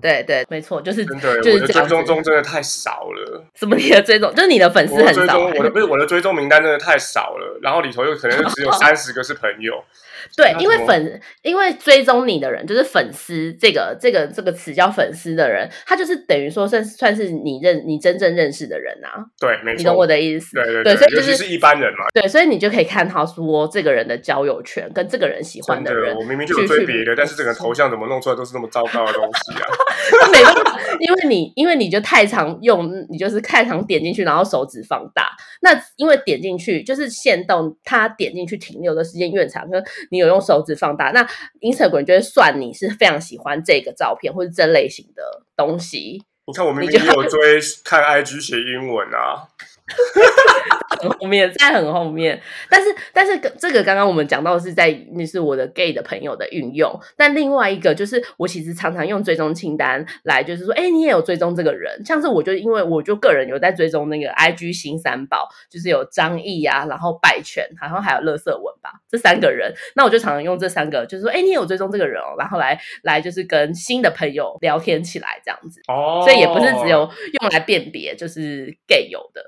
[0.00, 1.66] 对对，没错，就是真的，我的。
[1.66, 3.44] 追踪中真的太少了。
[3.54, 5.38] 什么你的追踪，就是你的粉丝很少。
[5.38, 9.72] 我的不是我的追踪名单真的太少了，然后里头又可能只有三十个是朋友。
[10.36, 20.54] 对，因为粉，因为追踪你的人就是粉丝，这个这个这个词叫粉丝的人，他就是等于说算算是你认你真正认识的人啊，对，没错，你懂我的意思？
[20.54, 22.06] 对对对所以就是尤其是一般人嘛。
[22.14, 29.68] 对，所以你就可以看他说这个人的交友圈跟这个人喜欢真的，人我，明明就有追别的，但是整个头像怎么弄出来都是那么糟糕的东西啊！
[30.32, 35.30] 没办法，因为你因为你就太常用，你就是太常点进去，然后手指放大。
[35.62, 41.26] 那因为点进去就是限动，它点进去停留的时间越长，跟你有用手指放大，那
[41.60, 45.22] Instagram 就会算你是非常喜欢这个照片或者这类型的
[45.56, 46.22] 东西。
[46.46, 49.48] 你看我明明有追 看 IG 写英文啊，
[51.00, 52.40] 很后面，在很后面。
[52.68, 77.08] 但是，但是这个刚刚我们讲到的是在那是我的 gay 的朋友的运用，但另外一个就是我其实常常用追踪清单来，就是说，哎，你也有追踪这个人，像是我就因为我就个人有在追踪那个 IG 新三宝，就是有张毅啊，然后拜权，好像还有乐色文吧，这三个人，那我就常常用这三个，就是说，哎，你也有追踪这个人哦，然后来来就是跟新的朋友聊天起来这样子，哦，所以也不是只有
[77.40, 79.42] 用来辨别就是 gay 有的。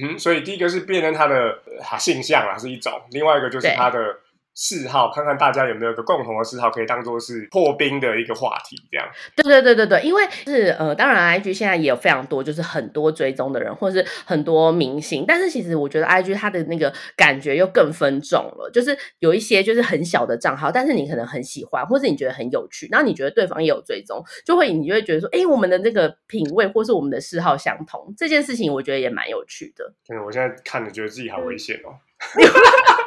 [0.00, 3.74] 嗯哼，所以第一个是辨认他的哈性向啊，是一种；另外一个就是对。
[3.76, 4.16] 他的
[4.58, 9.06] 嗜好，看看大家有没有一个共同的嗜好，可以当做是破冰的一个话题，这样。
[9.36, 15.26] 对对对对对，因为是呃，当然 IG 现在也有非常多，就是很多追踪的人，或是很多明星。
[15.28, 29.92] 但是其实我觉得 IG 它的那个感觉又更分众了，就是有一些就是很小的账号，但是你可能很喜欢，或是你觉得很有趣，然后你觉得对方也有追踪，就会你就会觉得说，哎，我们的那个品味或是我们的嗜好相同，这件事情我觉得也蛮有趣的。
[30.02, 32.00] 真的，我现在看着觉得自己好危险哦。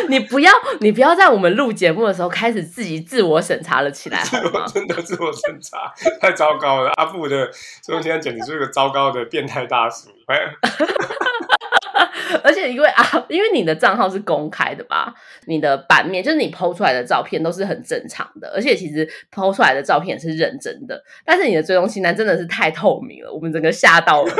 [0.08, 4.66] 你不要你不要在我们录节目的时候开始自己自我审查了起来， 好自我？
[4.72, 6.90] 真的自我审查 太糟糕了。
[6.96, 7.46] 阿布的
[7.82, 10.08] 这种现在简直是个糟糕的变态大叔。
[10.26, 10.38] 哎，
[12.44, 15.12] 而且因为啊，因为你的账号是公开的吧，
[15.46, 24.32] 你的版面就是你剖出来的照片都是很正常的，而且其实剖出来的照片是认真的，但是你的追踪清单真的是太透明了，我们整个吓到了，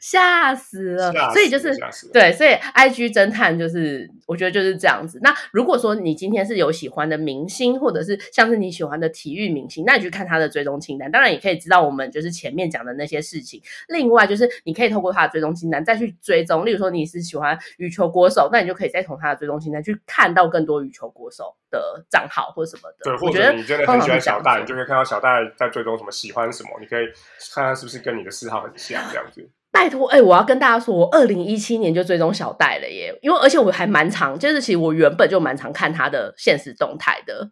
[0.00, 1.74] 吓死了所以就是
[2.12, 5.18] 对，所以 IG 侦探就是我觉得就是这样子。
[5.22, 13.60] 那如果说你今天是有喜欢的明星，或者是像是你喜欢的体育明星，那你去看他的追踪清单，当然也可以知道我们就是前面讲的那些事情。
[13.88, 23.04] 另外就是你可以透过他的追踪清单再去追踪，例如说你是喜欢羽球国手，那你就可以再从他的追踪清单去看到更多羽球国手的账号或什么的。
[23.04, 27.06] 对，或我觉得者你真的很喜欢小戴，你就可以看到小戴在追踪什么，喜欢什么，你可以
[27.54, 29.48] 看看是不是跟你的嗜好很像这样子。
[29.76, 37.50] 拜托，哎、我要跟大家说，我二零一七年就追踪小戴了耶，因为而且我还蛮常，就是其实我原本就蛮常看他的现实动态的。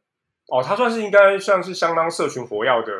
[0.48, 2.92] 哦，他算是应该算是相当社群活跃的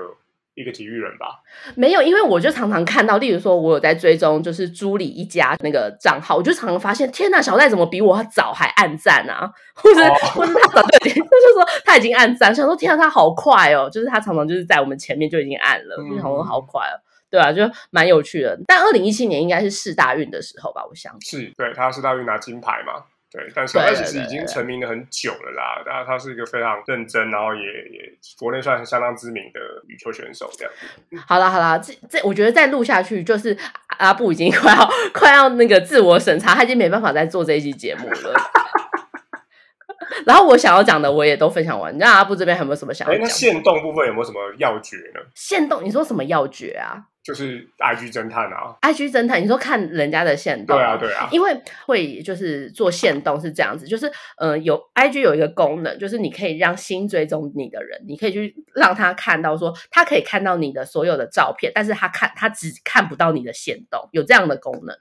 [0.55, 1.41] 一个体育人吧？
[1.75, 9.51] 没有，因为我就常常看到，例如说，我有在追踪就是朱里一家那个账号，我就常常发现，天呐，小戴怎么比我早还暗赞啊？
[9.75, 16.97] 或者、哦或者他早就已经， 就是说他已经暗赞，想说天呐，他好快哦，就是他常常就是在我们前面就已经按了，嗯就想说好快哦。
[17.35, 18.57] 对啊，就蛮有趣的。
[18.64, 21.12] 但二零一七年应该是世大运的时候吧，我想。
[21.20, 23.03] 是，对，他是大运拿金牌嘛。
[23.28, 25.82] 对，但小戴对对其实已经成名了很久了啦。
[25.85, 29.59] 然后他是一个非常认真，然后也也国内算是相当知名的
[29.89, 31.16] 羽球选手这样子。
[31.26, 33.59] 好啦好啦，这这我觉得再录下去，就是
[33.99, 38.32] 阿布已经快要快要那个自我审查，他已经没办法再做这一期节目了。
[40.24, 43.37] 然后我想要讲的我也都分享完，那阿布这边还有没有什么想要哎，那讲？
[43.37, 45.20] 限动部分有没有什么要诀呢？
[45.35, 50.77] 限动，你说什么要诀啊就是 IG 侦探啊，？IG 侦探，你说看人家的线动？
[50.77, 64.95] 对啊，对啊，因为会就是做线动是这样子，就是呃有 IG 有一个功能，就是你可以让新追踪你的人，你可以去让他看到说他可以看到你的所有的照片，但是他看他只看不到你的线动，有这样的功能。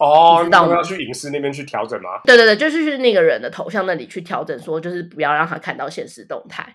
[0.00, 2.20] 哦，你知道吗那要去影视那边去调整吗？
[2.24, 6.74] 对对对，就是去那个人的头像那里去调整，说就是不要让他看到现实动态，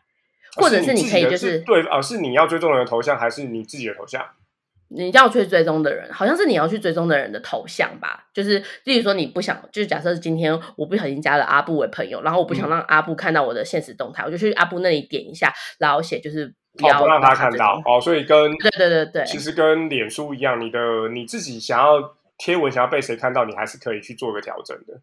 [0.55, 4.25] 或者是你可以就是对啊，是你要追踪人的头像，还是你自己的头像？
[4.91, 8.25] 你要去追踪的人，好像是你要去追踪的人的头像吧？
[8.33, 17.35] 就是，例如说你不想，就是假设今天我不小心加了阿布为朋友，然后我不想嗯让阿布看到我的现实动态，我就去阿布那里点一下，然后写就是不哦，要不让他。
[17.35, 20.79] 看到哦，所以跟对对对对其实跟脸书一样，你的
[21.13, 24.99] 你自己想要贴文想要被谁看到，你还是可以去做个调整的。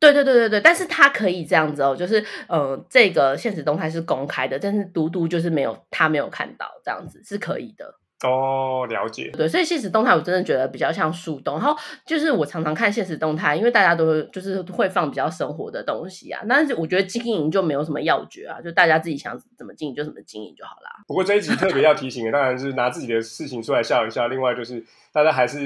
[0.00, 7.94] 对对对对对，但是他可以这样子哦，就是呃，这个现实动态是公开的，但是嘟嘟就是没有他没有看到，这样子是可以的。
[8.24, 9.30] 哦，了解。
[9.32, 11.56] 对，所以现实动态我真的觉得比较像树洞。
[11.56, 16.42] 然后就是我常常看现实动态，因为大家都就是会放比较生活的东西啊。
[16.48, 20.90] 但是我觉得经营就没有什么要诀啊，就大家自己想怎么经营就怎么经营就好啦。
[21.06, 24.26] 不过这一集特别要提醒的，当然是拿自己的事情出来笑一笑。
[24.26, 25.60] 另外就是大家还是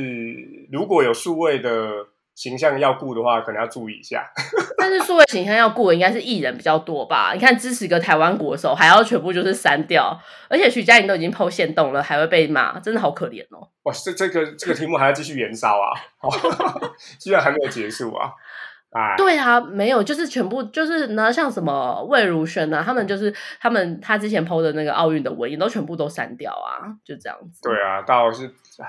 [0.71, 2.07] 如果有数位的。
[2.35, 4.25] 形象要顾的话，可能要注意一下。
[4.79, 7.33] 但是数位形象要顾的应该是艺人比较多吧？
[7.35, 10.19] 你看支持个台湾国手，还要全部就是删掉，
[10.49, 13.69] 而且徐佳莹都已经剖线动了，还会被骂，真的好可怜哦。
[13.85, 15.93] 哇，这这个这个题目还要继续延烧啊！
[17.21, 18.33] 居然还没有结束啊！
[18.91, 27.61] 哎，对啊，没有，就是全部就是呢，像什么魏如萱啊，他们就是他们他之前剖的那个奥运的文也都全部都删掉啊，就这样子。
[27.63, 28.47] 对啊，到是
[28.79, 28.87] 哎，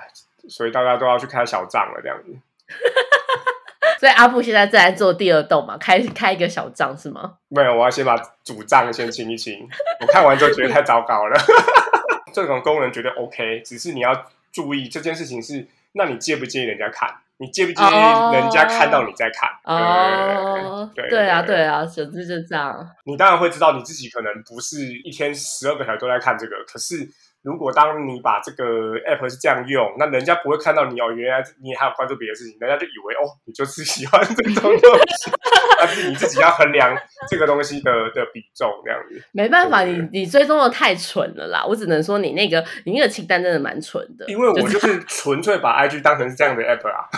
[0.50, 2.38] 所以大家都要去开小账了，这样子。
[4.00, 7.36] 所以阿布现在在做第二栋嘛，开开一个小账是吗？
[7.48, 9.68] 没有，我要先把主账先清一清。
[10.02, 11.40] 我看完之后觉得太糟糕了。
[12.34, 17.10] 这种功能觉得 OK，只是你要注意这件事情是，那你介不介意人家看？
[17.38, 19.50] 你介不介意人家看到你在看？
[19.64, 22.90] 哦，对对啊，对啊，总之就这样。
[23.06, 27.10] 你当然会知道你自己可能不是一天十二个小时都在看这个，可是。
[27.44, 35.32] 如果当你把这个 app 是这样用，那人家不会看到你哦，原来你还有关注别的事情，人家就以为哦，你就是喜欢这种东西，
[35.78, 36.98] 但是你自己要衡量
[37.30, 39.22] 这个东西的的比重这样子。
[39.34, 41.66] 没办法，你你追踪的太蠢了啦！
[41.68, 47.10] 我只能说你那个你那个清单真的蛮蠢的，因为我就是纯粹把 IG 当成是这样的 app 啊，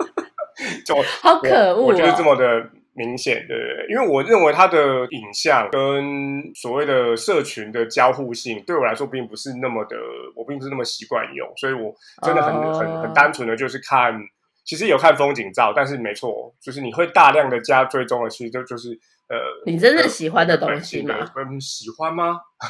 [0.86, 2.70] 就好可恶，我就是这么的。
[2.94, 3.54] 明显的，
[3.88, 9.96] 因为我认为它的影像跟所谓的社群的交互性，对我来说并不是那么的，
[10.36, 14.12] 我并不是那么习惯用，所以我真的很很很单纯的就是看，
[14.64, 18.98] 其实有看风景照，但是没错，就是你会大量的加追踪的，其实就就是
[19.28, 21.14] 呃，你真正喜欢的东西吗？
[21.36, 22.38] 嗯，喜欢吗？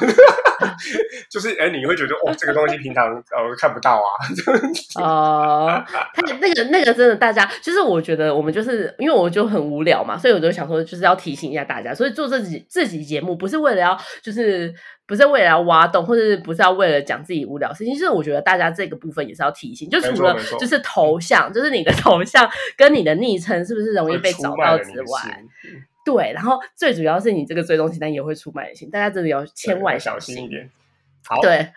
[1.29, 4.07] 就是哎，你会觉得哦，这个东西平常呃看不到啊。
[5.01, 14.73] 哦，他那个那个真的，大家就是我觉得我们就是因为我就很无聊嘛，所以我就想说就是要提醒一下大家，所以做这几这几节目不是为了要就是
[15.05, 25.43] 不是为了要挖洞，或者是不是要为了讲自己无聊事情，就是我觉得大家这个部分也是要提醒，就除了就是头像，就是你的头像跟你的昵称是不是容易被找到之外。
[26.05, 30.69] 对，然后最主要是你这个追踪清单也会出卖性，大家真的要千万小心一点。
[31.25, 31.69] 好，对，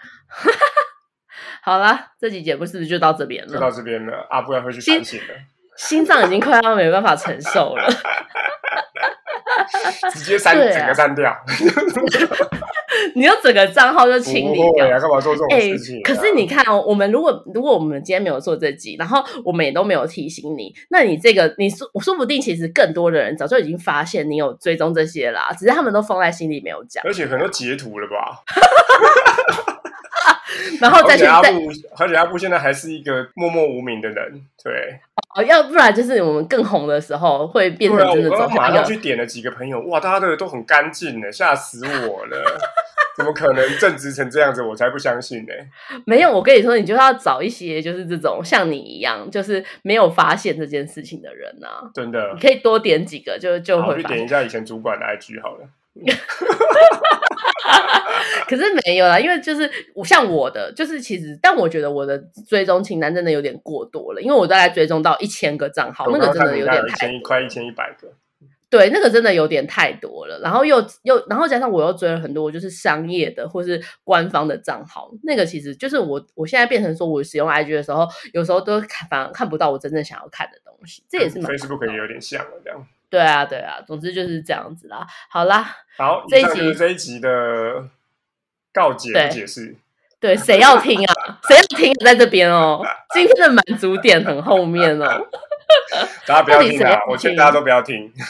[1.62, 3.52] 好了，这集节目是不是就到这边了？
[3.52, 5.34] 就到这边了，阿布要回去反省了，
[5.76, 7.88] 心脏已经快要没办法承受了，
[10.12, 11.36] 直接删整个删掉。
[13.14, 16.02] 你要整个账号就清理掉，干嘛做这种事情？
[16.02, 28.42] 可是你看哦，我们如果如果我们今天没有做这集，然后我们也都没有提醒你，那你这个你说说不定其实更多的人早就已经发现你有追踪这些啦，只是他们都放在心里没有讲，而且可能截图了吧。
[30.80, 31.48] 然后再去阿布，
[31.98, 35.00] 而且阿布现在还是一个默默无名的人，对。
[35.36, 38.30] 哦，要不然就是我们更红的时候会变成真的。
[38.30, 42.58] 我马上去点了几个朋友，哇，大家的都很干净呢，吓死我了！
[43.14, 44.62] 怎么可能正直成这样子？
[44.62, 45.52] 我才不相信呢。
[46.06, 51.90] 没有，我跟你说，你就要找一些就是这种像你一样，就是没有发现这件事情的人啊。
[51.94, 55.68] 真的，你可以多点几个，就就会去点一下以前主管的 IG 好了。
[58.48, 62.16] 可是没有啦，因为就是我像我的，就是其实，但我觉得我的
[62.48, 68.08] 追踪清单真的有点过多了，因为我大概追踪到一千个账号，那个真的有点太一快一千一百个，
[68.70, 70.38] 对，那个真的有点太多了。
[70.42, 82.86] 然后又又然后加上我又追了很多就是商业的或是官方的账号，那个其实就是我我现在变成说我使用 IG 的时候，有时候都看反而看不到我真正想要看的东西，这也是 Facebook 也有点像了这样。
[83.08, 85.06] 对啊，对啊，总之就是这样子啦。
[85.30, 87.88] 好啦，好，这一集这一集的
[88.72, 89.76] 告解解释，
[90.18, 91.38] 对，谁要听啊？
[91.48, 91.94] 谁要听？
[92.04, 92.82] 在这边哦。
[93.14, 95.26] 今天的满足点很后面哦。
[96.26, 96.98] 大家不要听啊！
[97.08, 98.12] 我劝大家都不要听。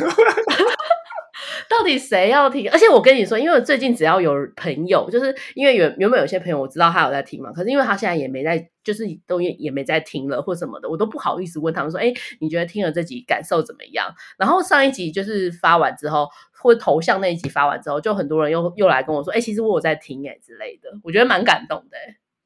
[1.69, 2.71] 到底谁要听？
[2.71, 21.97] 而且我跟你说，因为最近只要有朋友，就是因为原原本有些朋友我知道他有在听嘛，可是因为他现在也没在，就是都也也没在听了或什么的，我都不好意思问他们说：“哎，你觉得听了这集感受怎么样？”然后上一集就是发完之后，或头像那一集发完之后，就很多人又又来跟我说：“哎，其实我有在听哎之类的。”我觉得蛮感动的。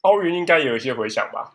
[0.03, 1.53] 奥运应该有一些回响吧？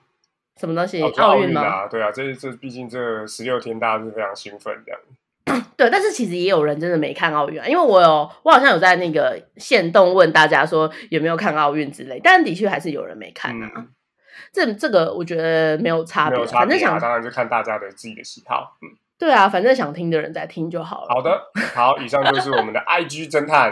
[0.59, 1.01] 什么东西？
[1.01, 1.87] 奥运吗？
[1.87, 5.01] 对啊，这这毕竟这十六天大家是非常兴奋这样。
[5.77, 13.85] 对，但是其实也有人真的没看奥运啊，因为我有，我好像有在那个线动问大家说有没有看奥运之类，但的确还是有人没看啊。
[14.51, 18.77] 这这个我觉得没有差别，反正想当然就看大家的自己的喜好。
[18.81, 18.87] 嗯，
[19.19, 21.07] 对啊，反正想听的人在听就好了。
[21.09, 21.41] 好的，
[21.73, 23.71] 好，以上就是我们的 IG 侦探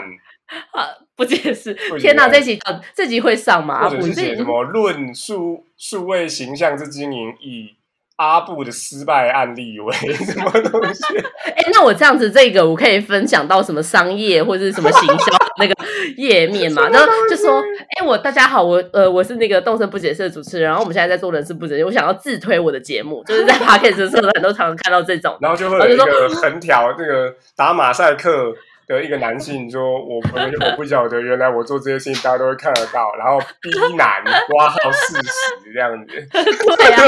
[0.72, 3.88] 啊，不解释天哪，释这集到这集会上吗？
[3.88, 7.74] 或者是写什么论数数位形象之经营，以
[8.16, 11.02] 阿布的失败案例为什么东西？
[11.44, 15.74] 哎、那我这样子，这个我可以分享到什么商业或者是什么行销那个
[16.16, 16.88] 页面嘛？
[16.90, 17.60] 然后就说，
[17.98, 25.36] 哎、我大家好，我呃我是那个动身不解释的主持人，然后我们现在在做人事不解释，我想要自推我的节目，就是在 p o d c a s t 社团都常常看到这种。
[25.42, 28.52] 然后就会有一个横条，那个打马赛克
[28.86, 37.00] 的一个男性说：“我我我不晓得，原来我做这些事情大家都会看得到。”然后逼男挂号事实这样子，对啊，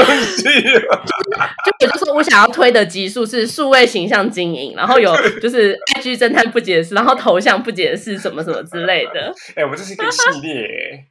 [1.79, 9.33] 就我就说我想要推的集数是数位形象经营，然后有 就是 IG 侦探不解释，然后头像不解释什么什么之类的。
[9.55, 11.05] 哎、我们这是一个系列、欸，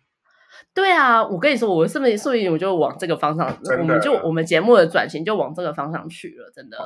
[0.75, 6.77] 对啊，我跟你说，我是不是说不定我就往这个方向，我们就我们节目的转型就往这个方向去了，真的。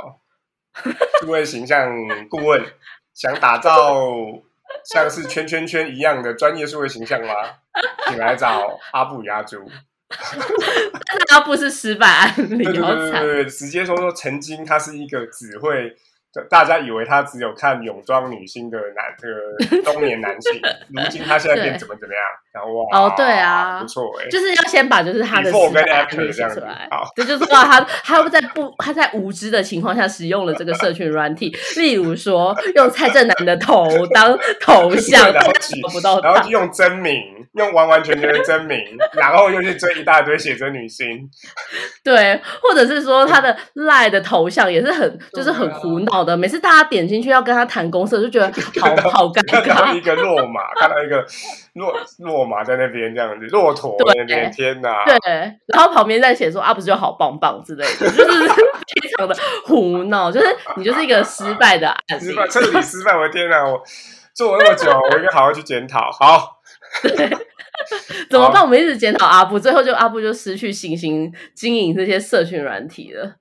[1.20, 1.90] 数位形象
[2.28, 2.62] 顾问
[3.14, 3.96] 想打造
[4.84, 7.34] 像是圈圈圈一样的专业社会形象吗？
[8.08, 9.58] 请来找阿布与阿朱。
[10.08, 12.82] 但是阿布是失败案例， 对对。
[12.82, 15.96] 对对对，直接说说曾经他是一个只会。
[16.48, 20.60] 大家以为他只有看泳装女星的男这个中年男性，
[20.94, 22.22] 如今他现在变怎么怎么样？
[22.52, 36.50] 然后哇，哦对啊不错哎、就是要先把就是他的 Before 跟案 after 这样子写出来好，这就是说他他在不他在无知的情况下使用了这个社群软体，例如说用蔡正南的头当头像，然后去找不到然后就。
[36.50, 37.22] 用真名，
[37.52, 38.76] 用完完全全的真名，
[39.12, 41.06] 然后又去追一大堆写真女星，
[42.02, 49.94] 对，或者是说他的赖的头像也是很就是很胡闹的，每次大家点进去要跟他谈公司，就觉得 好好尴看到尬。
[49.94, 51.24] 一个落马，看到一个
[51.74, 55.04] 骆骆马在那边这样子，骆驼在那边，天哪！
[55.04, 55.18] 对，
[55.66, 58.48] 然后旁边在写说啊，不是就好棒棒之类的，就是
[59.02, 60.46] 非常的胡闹，就是
[60.76, 62.24] 你就是一个失败的案例。
[62.24, 63.16] 失败，彻底失败！
[63.16, 63.80] 我的天哪，我
[64.34, 66.10] 做了那么久，我应该好好去检讨。
[66.10, 66.60] 好，
[68.30, 68.62] 怎么办？
[68.62, 73.36] 我们一直检讨阿布，最后就阿布就失去信心经营这些社群软体了。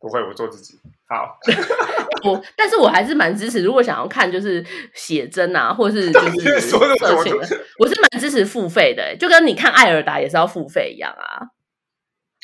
[0.00, 0.78] 不会，我做自己。
[1.06, 1.38] 好，
[2.24, 7.46] 我，但是我还是蛮支持，如果想要看就是写真啊，或是就 是说的社群的，
[7.78, 11.48] 我是蛮支持付费的、欸就跟你看艾尔达也是要付费一样啊。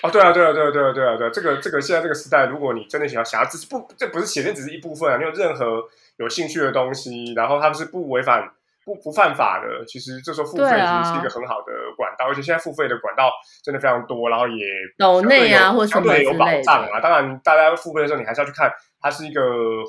[0.02, 5.84] 哦，对啊，对啊，对啊，对啊，对啊，对啊，这个这个现在这个时代，如果你真的想要想要支持，不，这不是写真只是一部分啊，你有任何
[6.16, 8.50] 有兴趣的东西，然后他们是不违反。
[8.90, 13.30] 不不犯法的，其实这时候付费其实是一个很好的管道，而且现在付费的管道
[13.62, 14.66] 真的非常多，然后也
[14.98, 17.00] 抖内啊或什么相对有保障啊。
[17.00, 18.68] 当然，大家付费的时候，你还是要去看
[19.00, 19.42] 它是一个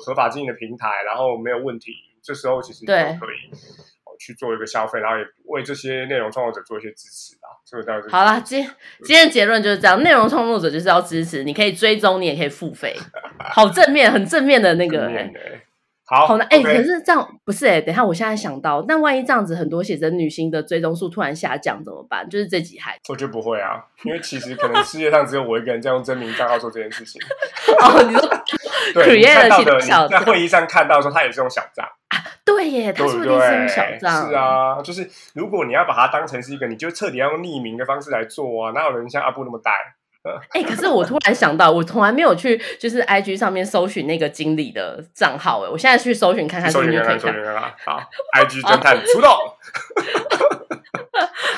[0.04, 1.92] 合法经营的平台，然后没有问题，
[2.22, 3.50] 这时候其实就可以
[4.04, 7.58] 哦去做一个消费，然后也为这些内容创作者做一些支持啊。
[7.66, 8.62] 这个当然是好啦，今
[9.04, 12.94] 今天的结论就是这样，内容创作者就是要支持，你可以追踪，你也可以付费，
[13.38, 15.10] 好正面，很正面的那个、
[16.12, 22.28] 好，好难哎、可是这样不是哎、等一下，我现在想到，那万一这样子，很多写真女星的追踪数突然下降怎么办？
[22.28, 27.18] 就是这几害我觉得不会啊，因为其实可能世界上只有我一个人在用真名账号做这件事情。
[27.80, 28.28] 哦，你说
[28.92, 31.86] 对，看到的在会议上看到说他也是用小账，
[32.44, 33.68] 对耶，他是不说不定是用对？
[33.68, 39.70] 小账，是，啊，就是如果你要把它当成是一个，你就彻底要用匿名的方式来做啊，哪有人像阿布那么呆？
[40.50, 47.18] 哎、可是我突然想到，我从来没有去就是 IG 上面搜寻那个经理的账号，哎，我现在去搜寻看看是搜寻不是可以看。
[47.18, 47.62] 看看，搜寻看看。
[47.84, 48.00] 好
[48.38, 49.30] ，IG 侦探出动。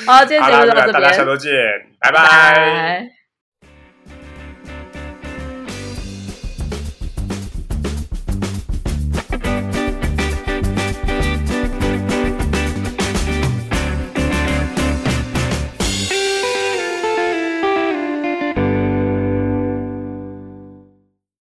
[0.07, 1.53] 好，今天，节目就到这边大家下，周见，
[2.01, 3.24] 拜拜。